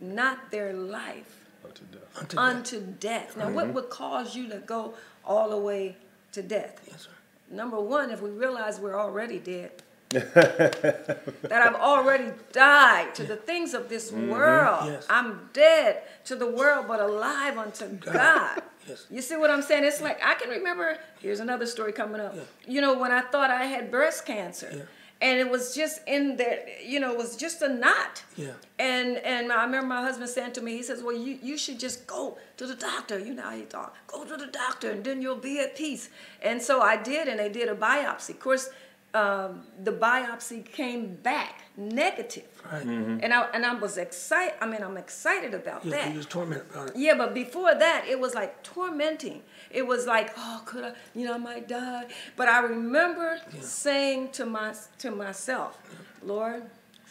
[0.00, 2.02] not their life Unto death.
[2.18, 2.38] Unto death.
[2.38, 3.36] unto death.
[3.36, 4.94] Now, what would cause you to go
[5.26, 5.96] all the way
[6.32, 6.80] to death?
[6.86, 7.10] Yes, sir.
[7.50, 9.70] Number one, if we realize we're already dead,
[10.10, 11.20] that
[11.50, 14.30] I've already died to the things of this mm-hmm.
[14.30, 14.86] world.
[14.86, 15.06] Yes.
[15.10, 18.62] I'm dead to the world, but alive unto God.
[18.88, 19.06] Yes.
[19.10, 19.84] You see what I'm saying?
[19.84, 20.98] It's like I can remember.
[21.18, 22.36] Here's another story coming up.
[22.68, 24.82] You know, when I thought I had breast cancer, Yeah.
[25.20, 26.66] And it was just in there.
[26.84, 28.22] You know, it was just a knot.
[28.36, 28.52] Yeah.
[28.78, 31.80] And and I remember my husband saying to me, he says, "Well, you you should
[31.80, 33.18] just go to the doctor.
[33.18, 33.94] You know how he thought.
[34.06, 36.10] Go to the doctor, and then you'll be at peace."
[36.42, 38.30] And so I did, and they did a biopsy.
[38.30, 38.68] Of course,
[39.14, 42.44] um, the biopsy came back negative.
[42.70, 42.84] Right.
[42.84, 43.18] Mm-hmm.
[43.22, 44.54] And I and I was excited.
[44.60, 46.10] I mean, I'm excited about Yeah, that.
[46.12, 46.96] you was tormented about it.
[46.96, 49.42] Yeah, but before that, it was like tormenting.
[49.70, 52.06] It was like, oh, could I, you know, I might die.
[52.36, 55.78] But I remember saying to my to myself,
[56.22, 56.62] Lord,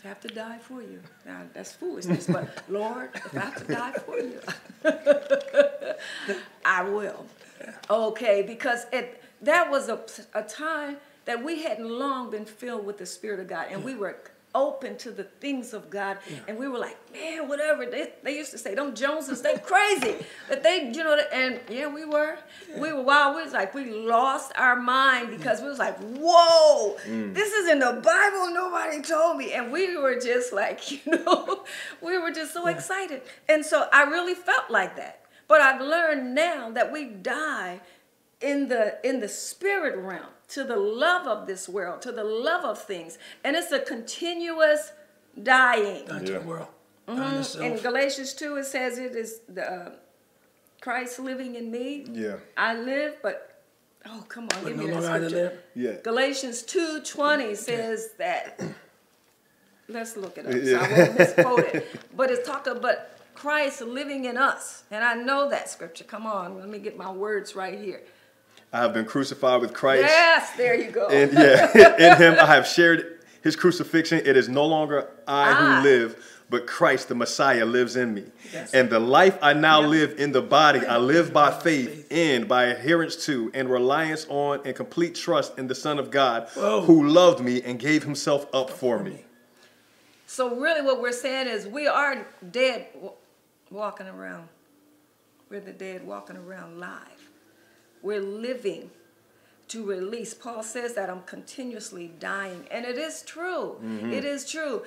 [0.04, 1.00] I have to die for you.
[1.26, 4.40] Now that's foolishness, but Lord, if I have to die for you,
[6.66, 7.26] I will.
[7.90, 10.00] Okay, because it that was a,
[10.34, 13.96] a time that we hadn't long been filled with the Spirit of God, and we
[13.96, 14.18] were
[14.56, 17.86] open to the things of God, and we were like, man, whatever.
[17.86, 20.26] They, they used to say, them Joneses, they crazy.
[20.50, 22.38] that they, you know, and yeah, we were.
[22.78, 23.36] We were wild.
[23.36, 25.38] We was like, we lost our mind mm.
[25.38, 27.34] because we was like, whoa, mm.
[27.34, 28.54] this is in the Bible.
[28.54, 29.54] Nobody told me.
[29.54, 31.64] And we were just like, you know,
[32.02, 33.22] we were just so excited.
[33.48, 35.22] And so I really felt like that.
[35.48, 37.82] But I've learned now that we die
[38.42, 42.64] in the in the spirit realm to the love of this world to the love
[42.66, 43.18] of things.
[43.44, 44.92] And it's a continuous
[45.42, 46.06] dying.
[46.06, 46.40] Dying to Yeah.
[46.40, 46.68] the world.
[47.08, 49.92] Dying in galatians 2 it says it is the uh,
[50.82, 52.06] christ living in me.
[52.12, 52.38] Yeah.
[52.58, 53.62] i live but
[54.08, 55.36] oh come on But give no me that longer I scripture.
[55.38, 55.60] live.
[55.76, 56.02] Yeah.
[56.04, 58.60] galatians 2.20 says that
[59.88, 60.54] let's look it up.
[60.54, 61.88] So i won't misquote it.
[62.16, 62.98] But it's talked about
[63.36, 64.84] christ living in us.
[64.92, 66.04] And i know that scripture.
[66.06, 68.02] Come on let me get my words right here
[68.76, 70.04] I have been crucified with Christ.
[70.04, 74.22] yes there you go And yeah, in him I have shared his crucifixion.
[74.26, 75.54] It is no longer I I.
[75.54, 75.82] who ah.
[75.84, 78.26] live, but Christ the Messiah lives in me.
[78.52, 78.74] Yes.
[78.74, 79.88] And the life I now Yeah.
[79.88, 84.62] live in the body, I live by faith in, by adherence to, and reliance on,
[84.66, 86.82] and complete trust in the Son of God, Whoa.
[86.82, 89.26] who loved me and gave himself up for me.
[90.28, 92.88] So really, what we're saying is we are dead,
[93.70, 94.50] walking around.
[95.50, 97.15] We're the dead walking around live.
[98.06, 98.92] We're living
[99.70, 100.36] to release.
[100.36, 103.78] Paul says that I'm continuously dying, and it is true.
[103.84, 104.14] Mm-hmm.
[104.14, 104.84] It is true.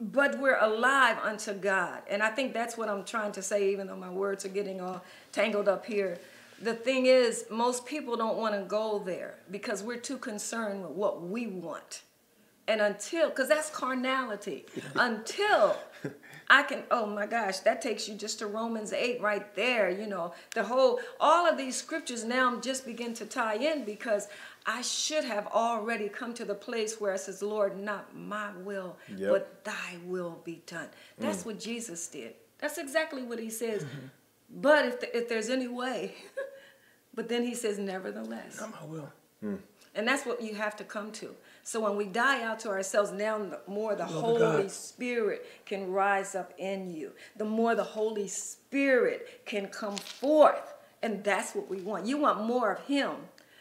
[0.00, 3.70] But we're alive unto God, and I think that's what I'm trying to say.
[3.70, 6.18] Even though my words are getting all tangled up here,
[6.60, 10.90] the thing is, most people don't want to go there because we're too concerned with
[10.90, 12.02] what we want.
[12.66, 15.76] And until, because that's carnality, until
[16.52, 19.88] I can, oh my gosh, that takes you just to Romans 8 right there.
[19.88, 24.28] You know, the whole, all of these scriptures now just begin to tie in because
[24.66, 28.98] I should have already come to the place where it says, Lord, not my will,
[29.16, 29.30] Yep.
[29.30, 30.88] but thy will be done.
[31.18, 31.46] That's mm.
[31.46, 32.34] what Jesus did.
[32.58, 33.84] That's exactly what he says.
[33.84, 34.06] Mm-hmm.
[34.60, 36.16] But if, if there's any way,
[37.14, 38.60] but then he says, nevertheless.
[38.60, 39.10] Not my will.
[39.94, 41.34] And that's what you have to come to.
[41.62, 44.70] So when we die out to ourselves, now the more the of Holy God.
[44.70, 47.12] Spirit can rise up in you.
[47.36, 50.74] The more the Holy Spirit can come forth.
[51.02, 52.06] And that's what we want.
[52.06, 53.12] You want more of him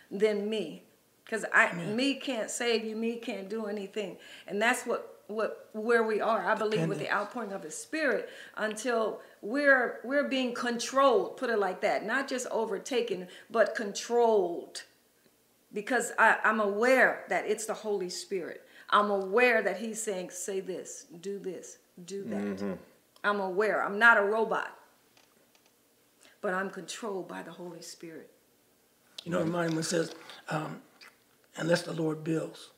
[0.09, 0.83] than me.
[1.23, 4.17] Because I me can't save you, me can't do anything.
[4.47, 6.45] And that's what what where we are.
[6.45, 11.57] I believe with the outpouring of his spirit until we're we're being controlled, put it
[11.57, 12.05] like that.
[12.05, 14.83] Not just overtaken, but controlled
[15.73, 18.65] because I, I'm aware that it's the Holy Spirit.
[18.89, 22.77] I'm aware that He's saying, say this, do this, do that.
[23.23, 23.83] I'm aware.
[23.83, 24.77] I'm not a robot,
[26.41, 28.29] but I'm controlled by the Holy Spirit.
[29.23, 30.15] You know, it reminds me when it says,
[30.49, 30.81] um,
[31.57, 32.71] unless the Lord builds,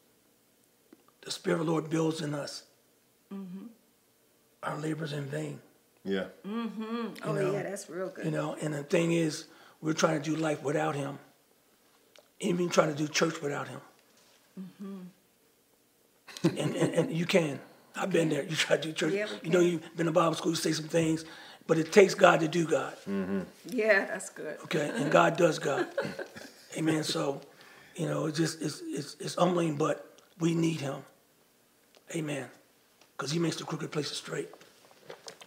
[1.22, 2.64] the Spirit of the Lord builds in us.
[3.34, 3.68] Mm-hmm.
[4.64, 5.60] Our labor's in vain.
[6.04, 6.26] Yeah.
[6.46, 7.08] Mm-hmm.
[7.24, 8.26] Oh, know, yeah, that's real good.
[8.26, 9.46] You know, and the thing is,
[9.82, 11.18] we're trying to do life without Him.
[12.44, 13.82] Even trying to do church without Him.
[14.60, 15.00] Mm-hmm.
[16.58, 17.60] and, and, and you can.
[17.96, 18.44] I've been there.
[18.44, 19.14] You try to do church.
[19.14, 21.26] Yeah, you know, you've been to Bible school, you say some things,
[21.68, 22.96] but it takes God to do God.
[23.66, 24.58] yeah, that's good.
[24.64, 25.88] Okay, and God does God.
[26.78, 27.04] Amen.
[27.04, 27.40] So,
[27.96, 30.06] you know, it's just it's it's, it's humbling, but
[30.40, 31.04] we need Him.
[32.16, 32.48] Amen.
[33.16, 34.50] Because He makes the crooked places straight.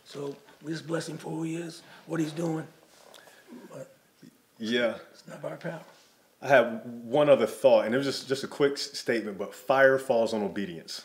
[0.04, 2.66] So we just bless Him for who He is, what He's doing.
[3.70, 3.92] But
[4.58, 4.94] Yeah.
[5.12, 5.80] it's not by our power.
[6.42, 9.98] I have one other thought, and it was just, just a quick statement, but fire
[9.98, 11.04] falls on obedience.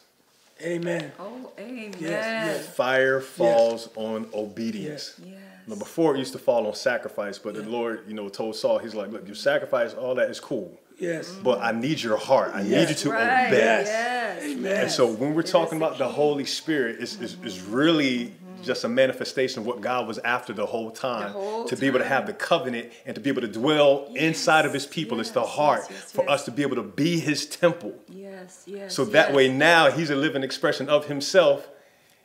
[0.61, 1.11] Amen.
[1.19, 1.93] Oh, amen.
[1.99, 2.67] yes.
[2.75, 5.15] Fire falls on obedience.
[5.17, 5.27] Yes.
[5.31, 5.37] Yes.
[5.67, 8.77] Now, before it used to fall on sacrifice, but the Lord, you know, told Saul,
[8.79, 10.77] he's like, look, your sacrifice, all that is cool.
[10.99, 11.31] Yes.
[11.43, 12.51] but I need your heart.
[12.53, 13.47] I need you to Right.
[13.47, 13.57] obey.
[13.57, 13.87] Yes.
[13.87, 14.43] Yes.
[14.43, 14.81] Amen.
[14.83, 16.07] And so when we're It talking is the about the.
[16.09, 20.65] Holy Spirit, it's, it's, it's really just a manifestation of what God was after the
[20.65, 21.31] whole time.
[21.31, 24.65] whole to be able to have the covenant and to be able to dwell inside
[24.65, 25.19] of his people.
[25.19, 26.31] it's the heart yes, yes, for yes.
[26.31, 27.93] us to be able to be his temple.
[28.09, 28.93] Yes, yes.
[28.95, 29.35] So that yes.
[29.35, 31.67] way now he's a living expression of himself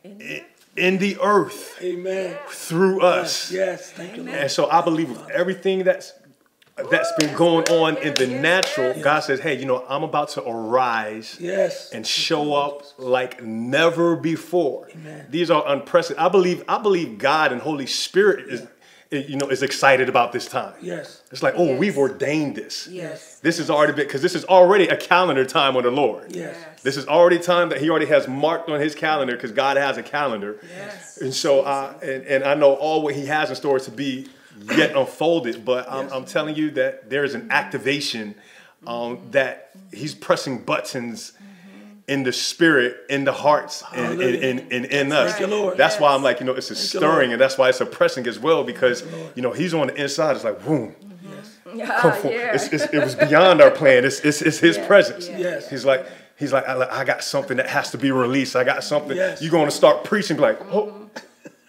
[0.05, 0.45] i-
[0.77, 2.37] in the earth Amen.
[2.49, 3.51] through us.
[3.51, 3.91] Yes.
[3.93, 4.37] Thank you, Lord.
[4.39, 6.13] And so I believe with everything that's
[6.91, 9.03] that's been going on in the natural, yes.
[9.03, 11.91] God says, "Hey, you know, I'm about to arise Yes.
[11.93, 14.89] and show up like never before.
[14.95, 15.27] Amen.
[15.31, 16.25] These are unprecedented.
[16.25, 18.67] I believe I believe God and Holy Spirit is
[19.11, 20.75] you know is excited about this time.
[20.83, 21.23] Yes.
[21.31, 21.79] It's like, oh, Yes.
[21.79, 22.89] we've ordained this.
[22.89, 23.39] Yes.
[23.41, 26.35] This is already because this is already a calendar time on the Lord.
[26.35, 26.57] Yes.
[26.83, 29.97] This is already time that He already has marked on His calendar because God has
[29.97, 30.61] a calendar.
[30.77, 31.19] Yes.
[31.19, 34.29] And so, uh, and, and I know all what He has in store to be
[34.77, 38.35] yet unfolded, but I'm, I'm telling you that there is an activation
[38.87, 41.83] um, that He's pressing buttons mm-hmm.
[42.09, 45.33] in the spirit, in the hearts, and in, in, in, in us.
[45.33, 45.77] Thank you, Lord.
[45.77, 47.87] That's why I'm like, you know, it's a you, stirring, and that's why it's a
[47.87, 49.05] pressing as well because,
[49.35, 50.37] you know, He's on the inside.
[50.37, 50.95] It's like, boom.
[50.95, 51.79] Mm-hmm.
[51.79, 52.55] Yeah, Come for- yeah.
[52.55, 54.05] it's, it's, it was beyond our plan.
[54.05, 55.29] It's, it's, it's His Yeah, presence.
[55.29, 55.39] yeah.
[55.39, 55.69] Yes.
[55.71, 56.07] He's like,
[56.39, 58.57] he's like, I, I got something that has to be released.
[58.57, 59.17] I got something.
[59.17, 59.43] Yes.
[59.43, 60.93] You're going to start preaching, like, oh.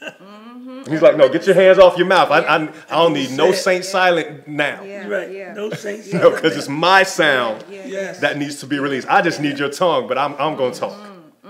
[0.01, 0.46] Mm-hmm.
[0.87, 2.31] And He's like, no, get your hands off your mouth.
[2.31, 4.81] I, I, I don't need no said- saint silent now.
[4.83, 5.29] Yeah, right.
[5.29, 5.53] yeah.
[5.53, 6.13] No saints.
[6.13, 8.19] No, because it's my sound Yeah, Yes.
[8.21, 9.05] that needs to be released.
[9.09, 10.97] I just need your tongue, but I'm, I'm going to talk.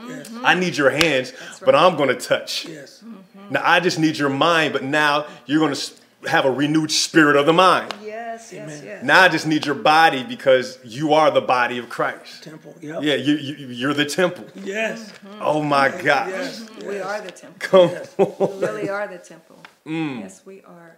[0.08, 0.32] Yes.
[0.44, 1.34] I need your hands,
[1.64, 2.66] but I'm going to touch.
[2.66, 3.04] Yes.
[3.06, 3.54] Mm-hmm.
[3.54, 5.92] Now, I just need your mind, but now you're going to
[6.30, 7.94] have a renewed spirit of the mind.
[8.38, 9.04] Yes, yes, yes.
[9.04, 12.44] Now I just need your body because you are the body of Christ.
[12.44, 12.76] Temple.
[12.82, 13.02] Yep.
[13.02, 14.46] Yeah, you, you, you're the temple.
[14.64, 15.12] Yes.
[15.42, 16.30] Oh my God.
[16.30, 16.66] Yes.
[16.86, 17.58] We are the temple.
[17.60, 18.60] Come on.
[18.60, 19.58] We really are the temple.
[19.86, 20.20] Mm.
[20.22, 20.98] Yes, we are.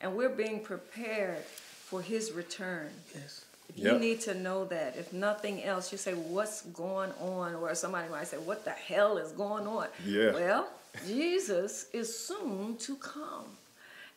[0.00, 2.88] And we're being prepared for his return.
[3.14, 3.44] Yes.
[3.74, 4.00] You Yep.
[4.00, 4.96] need to know that.
[4.96, 7.54] If nothing else, you say, What's going on?
[7.54, 9.88] Or somebody might say, What the hell is going on?
[10.06, 10.32] Yeah.
[10.32, 10.68] Well,
[11.06, 13.44] Jesus is soon to come.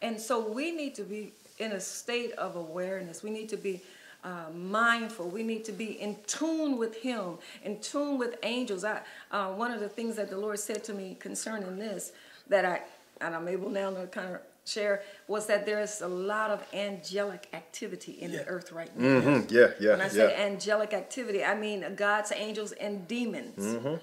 [0.01, 3.23] And so we need to be in a state of awareness.
[3.23, 3.81] We need to be
[4.23, 5.27] uh, mindful.
[5.29, 8.83] We need to be in tune with Him, in tune with angels.
[8.83, 9.01] I,
[9.31, 12.11] uh, one of the things that the Lord said to me concerning this,
[12.49, 12.81] that I,
[13.21, 16.63] and I'm able now to kind of share, was that there is a lot of
[16.73, 19.19] angelic activity in the earth right now.
[19.21, 20.43] Mhm, Yeah, yeah, When I say yeah.
[20.45, 23.57] angelic activity, I mean God's angels and demons.
[23.57, 23.95] Mm-hmm.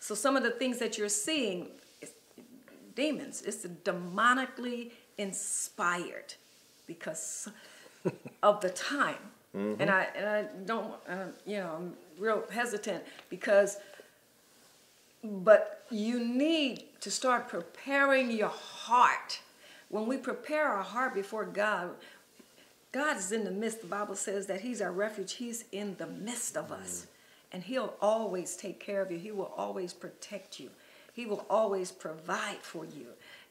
[0.00, 1.68] So some of the things that you're seeing
[2.00, 2.10] is
[2.94, 3.42] demons.
[3.42, 6.34] It's demonically inspired
[6.86, 7.48] because
[8.42, 9.16] of the time.
[9.56, 9.80] Mm-hmm.
[9.80, 13.78] And I and I don't uh, you know I'm real hesitant because
[15.22, 19.40] but you need to start preparing your heart.
[19.88, 21.90] When we prepare our heart before God,
[22.92, 23.80] God is in the midst.
[23.80, 25.34] The Bible says that He's our refuge.
[25.34, 27.06] He's in the midst of us.
[27.52, 29.18] And He'll always take care of you.
[29.18, 30.70] He will always protect you.
[31.12, 33.06] He will always provide for you.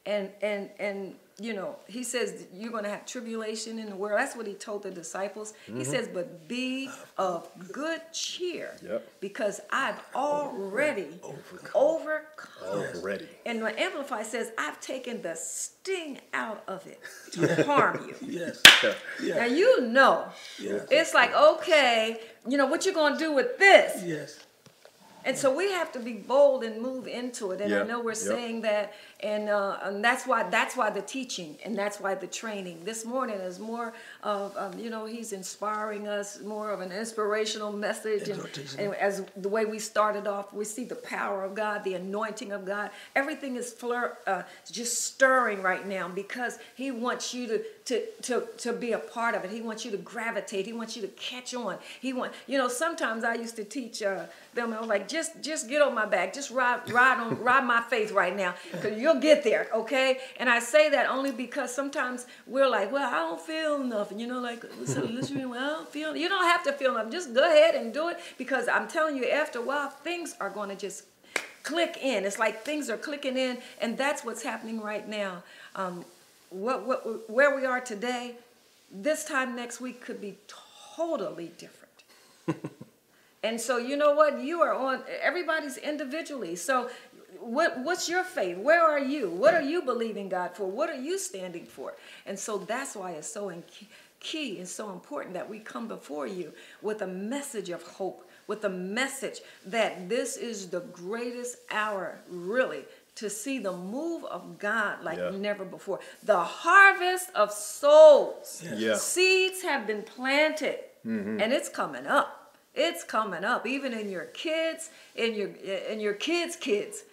[0.06, 4.20] And and and you know, he says you're gonna have tribulation in the world.
[4.20, 5.52] That's what he told the disciples.
[5.66, 5.82] He mm-hmm.
[5.82, 8.76] says, but be of good cheer.
[8.82, 9.08] Yep.
[9.20, 11.08] Because I've already
[11.74, 12.40] overcome.
[12.64, 13.26] Already.
[13.46, 17.00] And the Amplify says, I've taken the sting out of it
[17.32, 18.14] to harm you.
[18.28, 18.62] Yes.
[19.20, 19.36] Yeah.
[19.36, 20.26] Now you know,
[20.58, 20.86] Yes.
[20.90, 24.04] it's like, okay, you know, what you're gonna do with this?
[24.04, 24.38] Yes.
[25.24, 27.60] And so we have to be bold and move into it.
[27.60, 28.18] And Yeah, I know we're yep.
[28.18, 28.92] saying that,
[29.24, 33.06] and uh, and that's why that's why the teaching and that's why the training this
[33.06, 38.28] morning is more of um, you know he's inspiring us more of an inspirational message.
[38.28, 38.46] And,
[38.78, 42.52] and as the way we started off, we see the power of God, the anointing
[42.52, 42.90] of God.
[43.16, 48.46] Everything is fleur, uh, just stirring right now because He wants you to, to to
[48.58, 49.50] to be a part of it.
[49.50, 50.66] He wants you to gravitate.
[50.66, 51.78] He wants you to catch on.
[52.00, 52.68] He want you know.
[52.68, 54.74] Sometimes I used to teach uh, them.
[54.74, 56.34] I was like, just just get on my back.
[56.34, 59.68] Just ride ride on ride my faith right now because you'll get there.
[59.72, 60.18] Okay.
[60.38, 64.18] And I say that only because sometimes we're like, well, I don't feel nothing.
[64.18, 66.16] You know, like listen, listen, well, I don't feel.
[66.16, 67.12] You don't have to feel nothing.
[67.12, 70.50] Just go ahead and do it because I'm telling you, after a while, things are
[70.50, 71.04] going to just
[71.62, 72.24] click in.
[72.24, 75.42] It's like things are clicking in, and that's what's happening right now.
[75.76, 76.04] Um,
[76.50, 78.36] what, what, where we are today,
[78.92, 80.36] this time next week could be
[80.96, 82.70] totally different.
[83.42, 84.40] and so, you know what?
[84.40, 85.02] You are on.
[85.20, 86.54] Everybody's individually.
[86.54, 86.90] So,
[87.44, 88.58] what what's your faith?
[88.58, 89.30] Where are you?
[89.30, 90.66] What are you believing God for?
[90.70, 91.94] What are you standing for?
[92.26, 93.62] And so that's why it's so in
[94.20, 98.64] key and so important that we come before you with a message of hope, with
[98.64, 102.84] a message that this is the greatest hour, really,
[103.16, 105.30] to see the move of God like Yeah.
[105.30, 106.00] never before.
[106.22, 108.64] The harvest of souls.
[108.74, 108.96] Yeah.
[108.96, 110.78] Seeds have been planted.
[111.06, 111.38] Mm-hmm.
[111.38, 112.56] and it's coming up.
[112.74, 115.48] It's coming up, even in your kids, in your
[115.92, 117.04] in your kids' kids.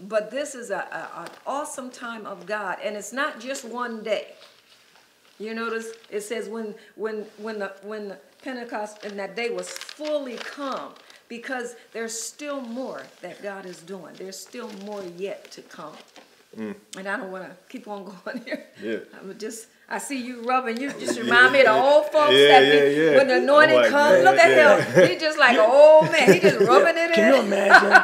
[0.00, 4.02] But this is a, a an awesome time of God, and it's not just one
[4.02, 4.34] day.
[5.38, 9.68] You notice it says when when when the when the Pentecost and that day was
[9.70, 10.92] fully come,
[11.28, 14.14] because there's still more that God is doing.
[14.16, 15.94] There's still more yet to come.
[16.56, 16.74] Mm.
[16.96, 18.64] And I don't want to keep on going here.
[18.82, 18.98] Yeah.
[19.20, 20.78] I'm just I see you rubbing.
[20.80, 23.16] You just remind me of the old folks Yeah, that yeah, be, yeah.
[23.16, 24.18] when the anointing I'm like, comes.
[24.22, 24.82] yeah, look at yeah.
[24.82, 25.08] him.
[25.08, 26.32] He's just like oh man.
[26.34, 27.46] He just rubbing it Can you in.
[27.46, 28.02] imagine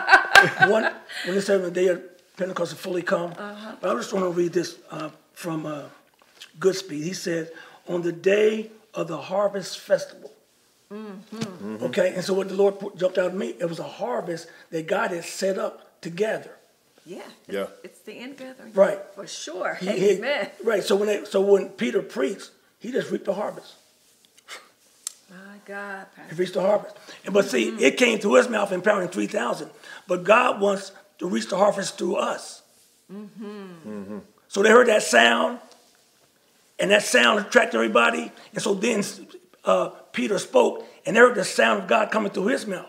[0.68, 0.84] one,
[1.24, 2.02] when they say the day of
[2.36, 3.32] Pentecost has fully come?
[3.38, 3.76] Uh-huh.
[3.80, 5.84] But I just want to read this uh, from uh,
[6.58, 7.02] Goodspeed.
[7.02, 7.50] He said,
[7.88, 10.30] on the day of the harvest festival.
[10.92, 11.84] Mm-hmm.
[11.84, 14.48] Okay, and so what the Lord put, jumped out at me, it was a harvest
[14.70, 16.50] that God had set up to gather.
[17.06, 17.18] Yeah.
[17.46, 17.66] It's, Yeah.
[17.82, 18.72] It's the ingathering.
[18.74, 19.00] Right.
[19.14, 19.74] For sure.
[19.80, 20.50] He- he- Amen.
[20.62, 20.84] right.
[20.84, 23.74] So when they, so when Peter preached, he just reaped the harvest.
[25.68, 26.34] My God, He Pastor.
[26.36, 26.96] reached the harvest.
[27.24, 29.70] And but see, it came through his mouth empowering three thousand.
[30.06, 32.62] But God wants to reach the harvest through us.
[34.48, 35.58] So they heard that sound,
[36.78, 38.32] and that sound attracted everybody.
[38.52, 39.02] And so then
[39.64, 42.88] uh, Peter spoke, and they heard the sound of God coming through his mouth.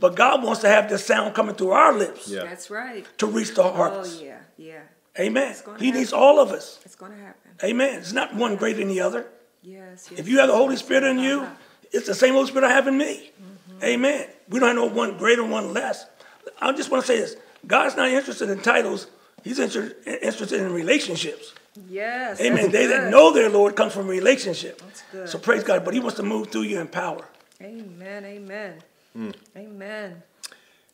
[0.00, 2.44] But God wants to have the sound coming through our lips Yeah.
[2.44, 3.04] That's right.
[3.18, 4.20] to reach the harvest.
[4.20, 4.80] Oh yeah, yeah.
[5.18, 5.56] Amen.
[5.64, 6.78] gonna He needs all of us.
[6.84, 7.50] It's gonna happen.
[7.64, 7.98] Amen.
[7.98, 9.26] It's not one greater than the other.
[9.62, 10.06] Yes.
[10.08, 11.54] yes If you have the Holy Spirit in you, uh-huh.
[11.92, 13.30] It's the same Holy Spirit I have in me.
[13.82, 14.26] Amen.
[14.48, 16.06] We don't have no one greater, one less.
[16.60, 17.36] I just want to say this:
[17.66, 19.06] God's not interested in titles.
[19.44, 21.54] He's inter- interested in relationships.
[21.88, 22.40] Yes.
[22.40, 22.56] Amen.
[22.56, 24.80] that's They that know their Lord comes from relationship.
[24.80, 25.28] That's good.
[25.28, 25.84] So praise God.
[25.84, 27.24] But He wants to move through you in power.
[27.62, 28.24] Amen.
[28.24, 28.74] Amen.
[29.12, 29.30] Hmm.
[29.56, 30.22] Amen.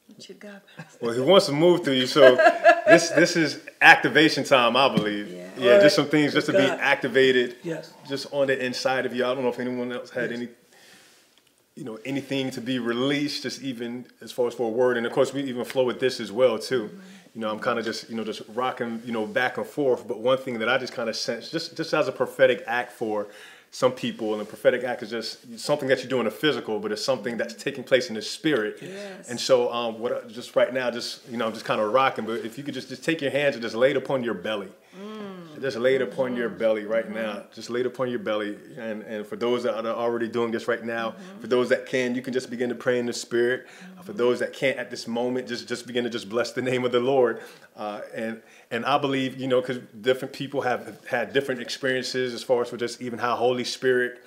[0.07, 0.63] What you got,
[1.01, 2.37] Well, he wants to move through you, so
[2.87, 5.33] this this is activation time, I believe.
[5.33, 5.49] Yeah.
[5.57, 5.83] Yeah, Alright.
[5.83, 7.57] just some things just to be activated.
[7.63, 7.93] Yes.
[8.07, 9.25] Just on the inside of you.
[9.25, 10.49] I don't know if anyone else had any,
[11.77, 15.07] you know, anything to be released, just even as far as for a word, and
[15.07, 16.89] of course we even flow with this as well too.
[17.35, 20.07] You know, I'm kind of just you know just rocking you know back and forth.
[20.07, 22.93] But one thing that I just kind of sense, just just as a prophetic act
[22.93, 23.27] for
[23.73, 26.79] some people, and a prophetic act is just something that you do in the physical,
[26.79, 28.79] but it's something that's taking place in the spirit.
[28.81, 29.29] Yes.
[29.29, 31.93] And so, um, what I- just right now, just you know, I'm just kind of
[31.93, 32.25] rocking.
[32.25, 34.35] But if you could just just take your hands and just lay it upon your
[34.35, 34.69] belly,
[35.65, 37.45] just lay it upon your belly right now.
[37.55, 38.59] Just lay it upon your belly.
[38.77, 42.15] And and for those that are already doing this right now, for those that can,
[42.15, 43.67] you can just begin to pray in the spirit.
[43.99, 46.61] Uh, for those that can't at this moment, just just begin to just bless the
[46.61, 47.41] name of the Lord.
[47.77, 52.43] Uh, and and I believe you know because different people have had different experiences as
[52.43, 54.23] far as for just even how Holy Spirit.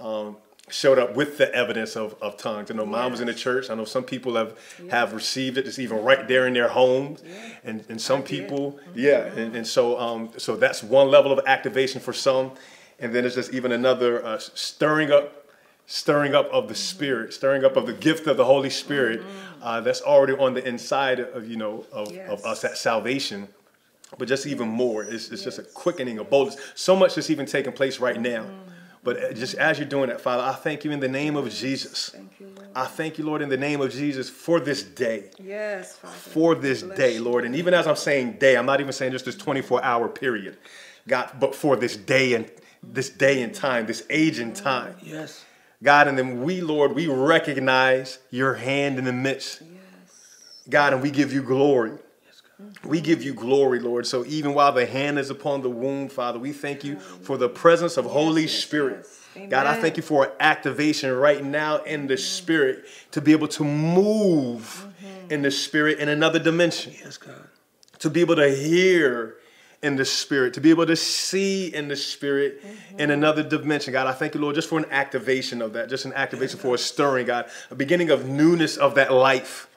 [0.00, 0.38] Um,
[0.70, 2.70] showed up with the evidence of, of tongues.
[2.70, 3.70] I know mine was in the church.
[3.70, 4.58] I know some people have
[4.90, 7.22] have received it It's even right there in their homes.
[7.64, 9.24] And and some people, yeah.
[9.26, 12.52] And, and so um so that's one level of activation for some.
[12.98, 15.46] And then there's just even another uh, stirring up
[15.86, 19.22] stirring up of the spirit, stirring up of the gift of the Holy Spirit
[19.60, 23.48] uh, that's already on the inside of you know of, of us at salvation.
[24.18, 26.56] But just even more, it's, it's just a quickening, a boldness.
[26.74, 28.44] So much that's even taking place right now.
[29.02, 31.50] But uh, just as you're doing that, Father, I thank you in the name of
[31.50, 32.10] Jesus.
[32.10, 32.68] Thank you, Lord.
[32.74, 35.30] I thank you, Lord, in the name of Jesus for this day.
[35.38, 36.14] Yes, Father.
[36.14, 37.18] For this Bless day.
[37.18, 37.44] Lord.
[37.44, 40.58] And even as I'm saying day, I'm not even saying just this 24 hour period.
[41.08, 42.50] God, but for this day and
[42.82, 44.94] this day and time, this age and time.
[45.02, 45.44] Yes.
[45.82, 49.62] God, and then we, Lord, we recognize your hand in the midst.
[49.62, 49.70] Yes.
[50.68, 51.92] God, and we give you glory.
[52.60, 52.84] Yes.
[52.84, 54.06] We give you glory, Lord.
[54.06, 57.48] So even while the hand is upon the wound, Father, we thank you for the
[57.48, 59.06] presence of Holy yes, Spirit.
[59.36, 59.48] yes.
[59.48, 62.20] God, I thank you for an activation right now in the mm-hmm.
[62.20, 65.32] Spirit to be able to move mm-hmm.
[65.32, 67.34] in the Spirit in another dimension, Yes, God.
[68.00, 69.36] to be able to hear
[69.82, 73.10] in the Spirit, to be able to see in the Spirit in mm-hmm.
[73.10, 73.92] another dimension.
[73.92, 76.74] God, I thank you, Lord, just for an activation of that, just an activation for
[76.74, 79.69] a stirring, God, a beginning of newness of that life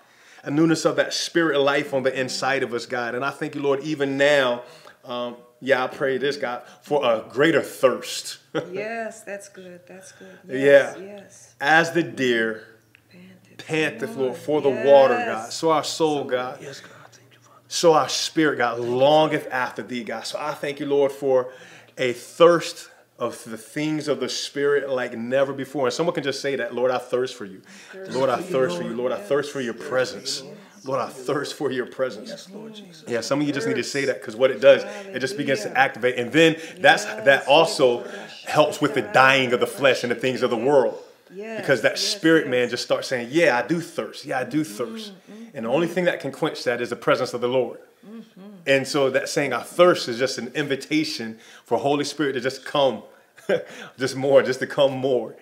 [0.43, 3.15] a newness of that spirit life on the inside of us, God.
[3.15, 4.63] And I thank you, Lord, even now,
[5.05, 8.39] um, yeah, I pray this, God, for a greater thirst.
[8.71, 9.81] Yes, that's good.
[9.87, 10.37] That's good.
[10.47, 10.55] Yeah.
[10.55, 11.55] Yes, Yes.
[11.59, 12.67] As the deer
[13.09, 13.65] Panted.
[13.65, 15.51] panteth, Lord, for the water, God.
[15.51, 16.59] So our soul, God.
[16.61, 16.91] Yes, God.
[17.31, 20.27] You, So our spirit, God, longeth after thee, God.
[20.27, 21.51] So I thank you, Lord, for
[21.97, 22.89] a thirst
[23.19, 25.85] of the things of the spirit like never before.
[25.85, 27.61] And someone can just say that, Lord, I thirst for you.
[28.09, 28.93] Lord, I thirst for you.
[28.93, 30.43] Lord, I thirst for your presence.
[30.85, 32.29] Lord, I thirst for your presence.
[32.29, 33.05] Yes, Lord Jesus.
[33.07, 35.37] Yeah, some of you just need to say that because what it does, it just
[35.37, 38.05] begins to activate, and then that's that also
[38.45, 40.99] helps with the dying of the flesh and the things of the world.
[41.29, 44.25] Because that spirit man just starts saying, "Yeah, I do thirst.
[44.25, 45.13] Yeah, I do mm-hmm, thirst,"
[45.53, 45.95] and the only mm-hmm.
[45.95, 47.79] thing that can quench that is the presence of the Lord.
[48.05, 48.41] Mm-hmm.
[48.65, 52.65] And so that saying, "I thirst" is just an invitation for Holy Spirit to just
[52.65, 53.03] come,
[53.97, 55.35] just more, just to come more.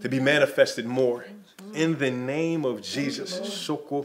[0.00, 1.24] to be manifested more.
[1.74, 3.30] In the name of Jesus.
[3.52, 4.02] Soko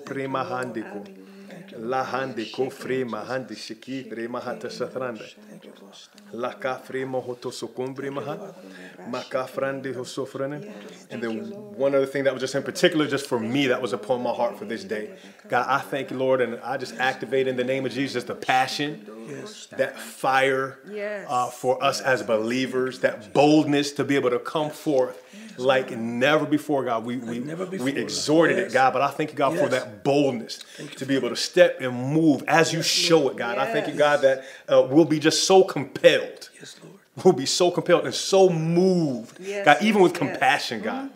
[1.74, 1.90] prema handiko.
[1.90, 5.24] La hande kofre mahande shiki prema hata satranda.
[6.34, 8.54] La kafre mohoto sokombre maha.
[9.10, 10.72] Makafrande hosofrene.
[11.12, 13.94] And then one other thing that was just in particular, just for me, that was
[13.94, 15.10] upon my heart for this day.
[15.48, 18.36] God, I thank you, Lord, and I just activate in the name of Jesus the
[18.36, 19.06] passion,
[19.72, 20.80] that fire
[21.28, 25.22] uh, for us as believers, that boldness to be able to come forth
[25.58, 27.06] like never before, God.
[27.06, 28.72] We we, never we exhorted Yes.
[28.72, 30.60] it, God, but I thank you, God, for that boldness
[30.98, 33.58] to be able to step and move as you show it, God.
[33.58, 36.50] I thank you, God, that uh, we'll be just so compelled.
[36.60, 37.00] Yes, Lord.
[37.24, 40.32] We'll be so compelled and so moved, Yes, God, even with yes, yes.
[40.32, 41.10] compassion, God.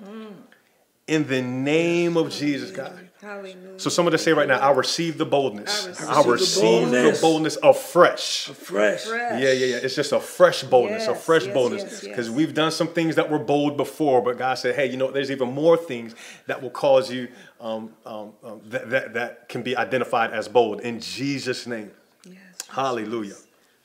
[1.07, 3.06] In the name of Jesus, God.
[3.28, 3.78] Hallelujah.
[3.78, 5.99] So someone to say right now, I receive the boldness.
[5.99, 7.21] I I receive receive, the the boldness.
[7.21, 8.45] boldness afresh.
[8.45, 9.03] Fresh.
[9.03, 9.41] Fresh.
[9.41, 9.75] Yeah, yeah, yeah.
[9.84, 11.84] It's just a fresh boldness, a fresh yes, boldness.
[11.84, 12.03] yes, yes.
[12.03, 15.11] Because we've done some things that were bold before, but God said, hey, you know,
[15.11, 16.15] there's even more things
[16.45, 17.28] that will cause you,
[17.59, 20.80] um, um, um, that, that, that can be identified as bold.
[20.80, 21.91] In Jesus' name.
[22.23, 22.38] Yes.
[22.69, 23.36] Hallelujah.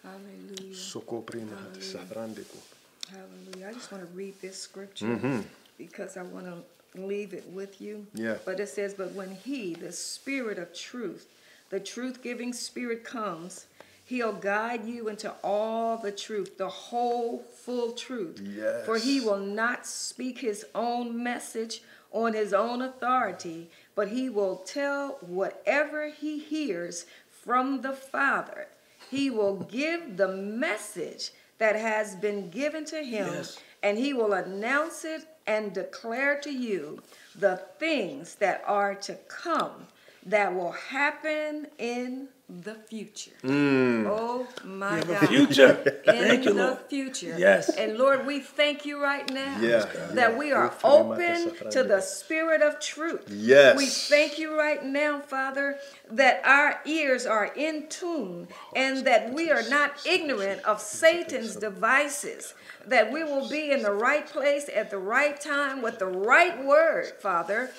[0.05, 0.77] Hallelujah.
[0.77, 2.59] Soko prima hati safrandeko.
[3.11, 3.71] Hallelujah.
[3.71, 5.43] I just want to read this scripture
[5.79, 6.59] because I want to
[6.95, 8.07] leave it with you.
[8.15, 8.37] Yeah.
[8.45, 11.27] But it says, But when He, the Spirit of truth,
[11.71, 13.67] the truth giving Spirit comes,
[14.05, 18.41] He'll guide you into all the truth, the whole full truth.
[18.43, 18.85] Yes.
[18.85, 24.57] For He will not speak His own message on His own authority, but He will
[24.57, 28.69] tell whatever He hears from the Father.
[29.11, 31.33] He will give the message
[31.63, 33.57] that has been given to Him Yes.
[33.85, 37.01] and he will announce it and declare to you
[37.37, 39.87] the things that are to come
[40.27, 42.27] that will happen in
[42.61, 43.31] the future.
[43.43, 44.07] Mm.
[44.09, 45.29] Oh my We have a God.
[45.29, 46.03] future.
[46.07, 46.79] In Thank you, the Lord.
[46.91, 47.35] future.
[47.39, 47.71] Yes.
[47.71, 49.87] And Lord, we thank you right now Yeah.
[50.13, 50.91] that we are Yeah.
[50.91, 53.23] open to the spirit of truth.
[53.29, 53.77] Yes.
[53.77, 55.79] We thank you right now, Father,
[56.11, 62.55] that our ears are in tune and that we are not ignorant of Satan's devices.
[62.87, 66.63] That we will be in the right place at the right time with the right
[66.65, 67.71] word, Father.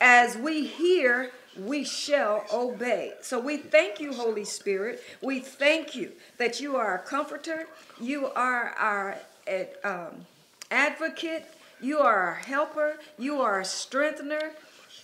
[0.00, 1.30] As we hear,
[1.66, 3.12] we shall obey.
[3.22, 5.02] So we thank you, Holy Spirit.
[5.22, 7.66] We thank you that you are a comforter.
[8.00, 10.26] You are our eh, um,
[10.70, 11.44] advocate.
[11.80, 12.96] You are our helper.
[13.18, 14.52] You are a strengthener.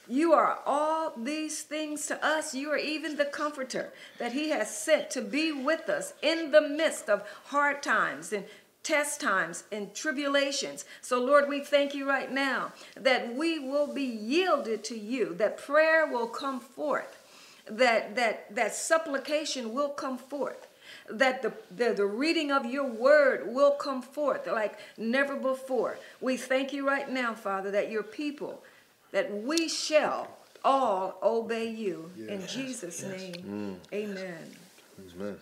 [0.08, 2.54] You are all these things to us.
[2.54, 6.60] You are even the comforter that He has sent to be with us in the
[6.60, 8.44] midst of hard times and
[8.86, 10.84] test times and tribulations.
[11.02, 15.58] So, Lord, we thank you right now that we will be yielded to you, that
[15.58, 17.20] prayer will come forth,
[17.68, 20.68] that that that supplication will come forth.
[21.10, 25.98] That the, the, the reading of your word will come forth like never before.
[26.20, 28.62] We thank you right now, Father, that your people,
[29.10, 30.28] that we shall
[30.64, 32.10] all obey you.
[32.16, 33.94] In Jesus' name, mm.
[33.94, 34.56] amen.
[35.14, 35.36] Amen.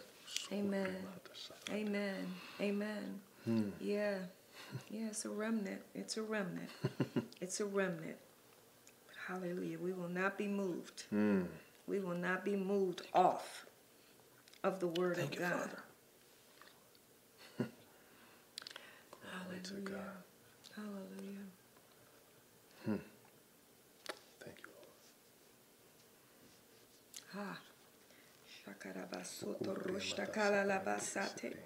[0.52, 0.96] Amen.
[1.70, 2.26] Amen.
[2.60, 3.20] Amen.
[3.44, 3.68] Hmm.
[3.80, 4.18] Yeah.
[4.90, 5.82] Yeah, it's a remnant.
[5.94, 6.70] It's a remnant.
[7.40, 8.16] it's a remnant.
[9.26, 9.78] Hallelujah.
[9.78, 11.04] We will not be moved.
[11.10, 11.42] Hmm.
[11.86, 13.66] We will not be moved off
[14.62, 15.52] of the word Thank of you, God.
[15.60, 15.82] Father.
[19.32, 20.04] Hallelujah.
[20.74, 21.46] Hallelujah.
[22.84, 22.96] Hmm.
[24.40, 24.72] Thank you,
[27.34, 27.48] Lord.
[27.48, 27.58] Ah.
[27.58, 27.58] Ha.
[28.64, 31.56] Shakarabasoto rushtakala labasate.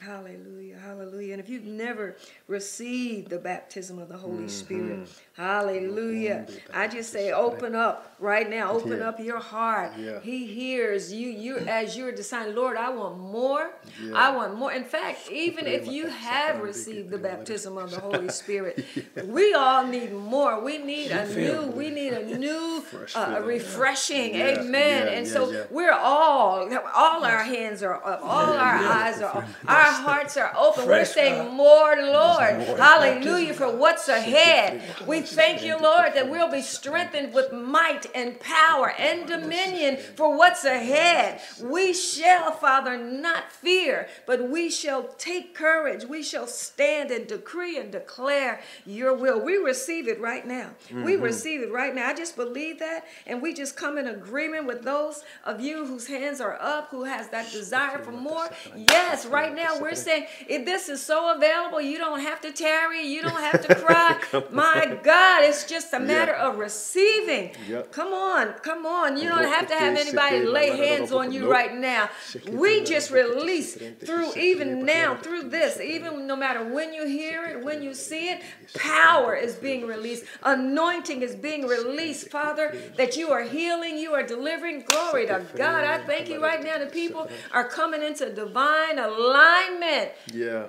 [0.00, 1.32] Hallelujah, hallelujah.
[1.32, 2.16] And if you've never
[2.46, 6.46] received the baptism of the Holy Spirit, hallelujah.
[6.72, 8.72] I just say open up right now.
[8.72, 9.08] Open Yeah.
[9.08, 9.92] up your heart.
[9.96, 10.20] Yeah.
[10.20, 13.70] He hears you you as you're deciding, Lord, I want more.
[14.14, 14.72] I want more.
[14.72, 18.84] In fact, even if you have received the baptism of the Holy Spirit,
[19.24, 20.60] we all need more.
[20.60, 22.84] We need a new, we need a new
[23.14, 24.34] uh, refreshing.
[24.34, 25.06] Yeah, Amen.
[25.06, 25.64] yeah, and yeah, so yeah.
[25.70, 30.52] we're all, all our hands are up, all our eyes are up, our hearts are
[30.58, 30.86] open.
[30.86, 32.54] We're saying, More, Lord.
[32.78, 34.82] Hallelujah for what's ahead.
[35.06, 40.36] We thank you, Lord, that we'll be strengthened with might and power and dominion for
[40.36, 41.40] what's ahead.
[41.62, 46.04] We shall, Father, not fear, but we shall take courage.
[46.04, 49.40] We shall stand and decree and declare your will.
[49.40, 50.70] We receive it right now.
[50.92, 52.08] We receive it right now.
[52.08, 56.06] I just believe that, and we just come in agreement with those of you whose
[56.06, 58.48] hands are up, who has that desire for more.
[58.76, 63.06] Yes, right now we're saying if this is so available, you don't have to tarry,
[63.06, 64.18] you don't have to cry.
[64.50, 66.48] My God, it's just a matter Yeah.
[66.48, 67.52] of receiving.
[67.68, 67.92] Yep.
[67.98, 69.16] Come on, come on.
[69.16, 72.08] You don't have to have anybody lay hands on you right now.
[72.48, 77.64] We just release through even now, through this, even no matter when you hear it,
[77.64, 78.42] when you see it,
[78.74, 80.26] power is being released.
[80.44, 84.82] Anointing is being released, Father, that you are healing, you are delivering.
[84.82, 85.82] Glory to God.
[85.82, 86.78] I thank you right now.
[86.78, 90.12] The people are coming into divine alignment.
[90.32, 90.66] Yeah.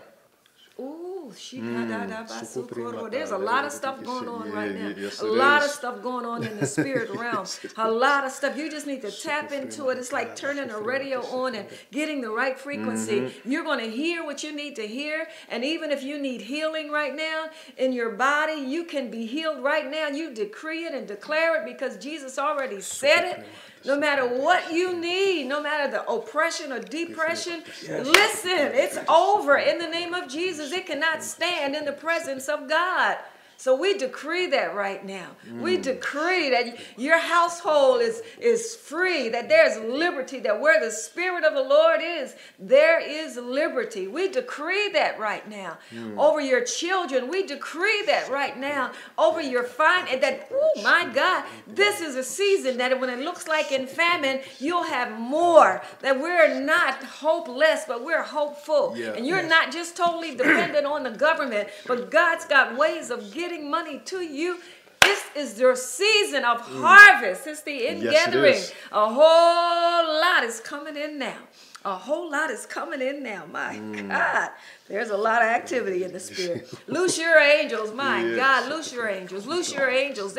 [0.79, 3.11] Ooh, Mm.
[3.11, 4.93] there's a lot of stuff going on right now.
[4.97, 7.45] yes, a lot of stuff going on in the spirit realm.
[7.77, 8.57] A lot of stuff.
[8.57, 9.97] You just need to tap into it.
[9.97, 13.21] It's like turning the radio on and getting the right frequency.
[13.21, 13.51] Mm-hmm.
[13.51, 15.27] You're going to hear what you need to hear.
[15.49, 19.63] And even if you need healing right now in your body, you can be healed
[19.63, 20.07] right now.
[20.07, 23.45] You decree it and declare it because Jesus already said it.
[23.85, 29.77] No matter what you need, no matter the oppression or depression, listen, it's over in
[29.77, 30.71] the name of Jesus.
[30.71, 33.17] It cannot stand in the presence of God.
[33.59, 35.31] So we decree that right now.
[35.59, 35.83] We mm.
[35.83, 41.53] decree that your household is, is free, that there's liberty, that where the Spirit of
[41.53, 44.07] the Lord is, there is liberty.
[44.07, 45.77] We decree that right now.
[45.93, 46.17] Mm.
[46.17, 48.91] Over your children, we decree that right now.
[49.17, 53.19] Over your fine, and that, oh my God, this is a season that when it
[53.19, 55.81] looks like in famine, you'll have more.
[55.99, 58.93] That we're not hopeless, but we're hopeful.
[58.95, 59.15] Yeah.
[59.17, 63.48] And you're not just totally dependent on the government, but God's got ways of getting
[63.57, 64.59] money to you.
[65.01, 67.47] This is your season of harvest.
[67.47, 68.53] It's the Yes, ingathering.
[68.53, 68.73] is.
[68.91, 71.37] A whole lot is coming in now.
[71.85, 73.45] A whole lot is coming in now.
[73.45, 74.09] My Mm.
[74.09, 74.51] God.
[74.87, 76.69] There's a lot of activity in the spirit.
[76.87, 77.93] loose your angels.
[77.93, 78.35] My Yes.
[78.35, 78.69] God.
[78.69, 79.45] Loose your angels.
[79.47, 80.33] Loose your angels.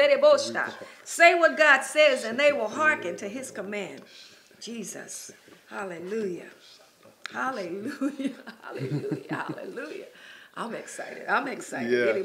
[1.05, 4.03] Say what God says and they will hearken to his command.
[4.61, 5.33] Jesus.
[5.69, 6.51] Hallelujah.
[7.33, 8.35] Hallelujah.
[8.63, 9.27] Hallelujah.
[9.31, 10.07] Hallelujah.
[10.57, 11.27] I'm excited.
[11.27, 11.91] I'm excited.
[11.91, 12.23] Yeah.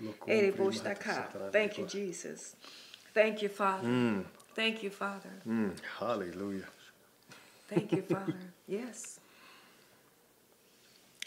[0.00, 0.96] Zedeboshta.
[0.96, 1.52] Zedeboshta.
[1.52, 2.56] Thank you, Jesus.
[3.14, 4.24] Thank you, Father.
[4.54, 5.30] Thank you, Father.
[5.46, 6.64] Mm, hallelujah.
[7.68, 8.34] Thank you, Father.
[8.68, 9.20] Yes.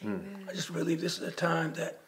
[0.04, 0.46] Amen.
[0.50, 2.00] I just believe this is a time that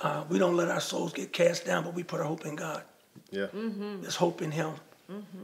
[0.00, 2.56] uh, we don't let our souls get cast down, but we put our hope in
[2.56, 2.82] God.
[3.30, 3.46] Yeah.
[3.52, 4.72] There's hope in Him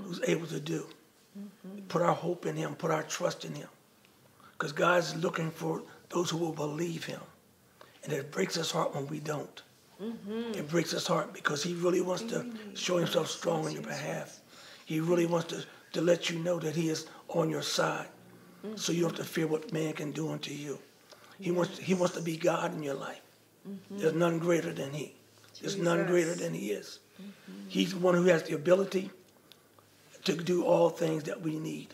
[0.05, 0.87] who's able to do.
[1.89, 3.69] Put our hope in Him, put our trust in Him.
[4.53, 7.21] Because God's looking for those who will believe Him.
[8.03, 9.63] And it breaks His heart when we don't.
[10.03, 10.59] Mm-hmm.
[10.59, 14.41] It breaks His heart because He really wants to show Himself strong on your behalf.
[14.85, 18.09] He really wants to, to let you know that He is on your side.
[18.77, 20.79] So you don't have to fear what man can do unto you.
[21.39, 23.23] He wants, he wants to be God in your life.
[23.67, 23.99] Mm-hmm.
[23.99, 25.15] There's none greater than He.
[25.61, 26.99] There's none greater than He is.
[27.21, 27.69] Mm-hmm.
[27.69, 29.11] He's the one who has the ability
[30.25, 31.89] to do all things that we need.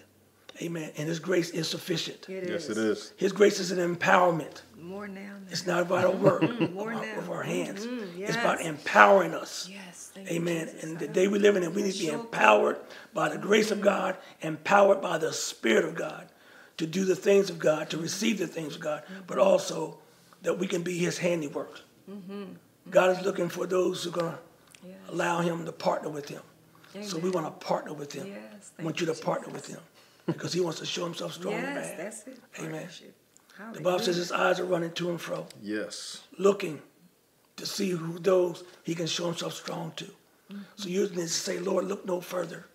[0.62, 0.90] Amen.
[0.96, 2.28] And His grace is sufficient.
[2.28, 2.70] It Yes, is.
[2.70, 3.12] it is.
[3.16, 4.62] His grace is an empowerment.
[4.80, 5.20] More now.
[5.34, 6.42] than- It's not about our work
[6.72, 7.18] More of, our, now.
[7.18, 7.84] of our hands.
[7.86, 9.68] Mhm, It's about empowering us.
[9.70, 10.10] Yes.
[10.14, 10.66] Thank you, Amen.
[10.66, 10.82] Jesus.
[10.84, 12.78] And the day we live in, we need to be empowered
[13.12, 16.28] by the grace of God, empowered by the Spirit of God
[16.78, 19.98] to do the things of God, to receive the things of God, but also
[20.42, 21.80] that we can be His handiwork.
[22.90, 24.88] God is looking for those who are going to Mm-hmm.
[24.90, 24.98] Yes.
[25.10, 26.42] allow Him to partner with Him.
[27.02, 28.26] So we want to partner with Him.
[28.28, 29.80] Yes, I want you you, to partner with Him
[30.26, 32.38] because He wants to show Himself strong in your Yes, that's it.
[32.58, 32.72] Amen.
[32.72, 33.14] Partnership.
[33.72, 36.22] The Bible says His eyes are running to and fro Yes.
[36.38, 36.82] looking
[37.56, 40.04] to see who those he can show himself strong to.
[40.04, 40.58] Mm-hmm.
[40.76, 42.66] So you need to say, Lord, look no further.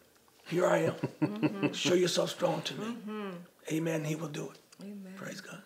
[0.47, 0.93] Here I am.
[1.21, 1.71] Mm-hmm.
[1.71, 2.85] Show yourself strong to me.
[2.85, 3.29] Mm-hmm.
[3.73, 4.03] Amen.
[4.03, 4.57] He will do it.
[4.81, 5.13] Amen.
[5.15, 5.61] Praise God.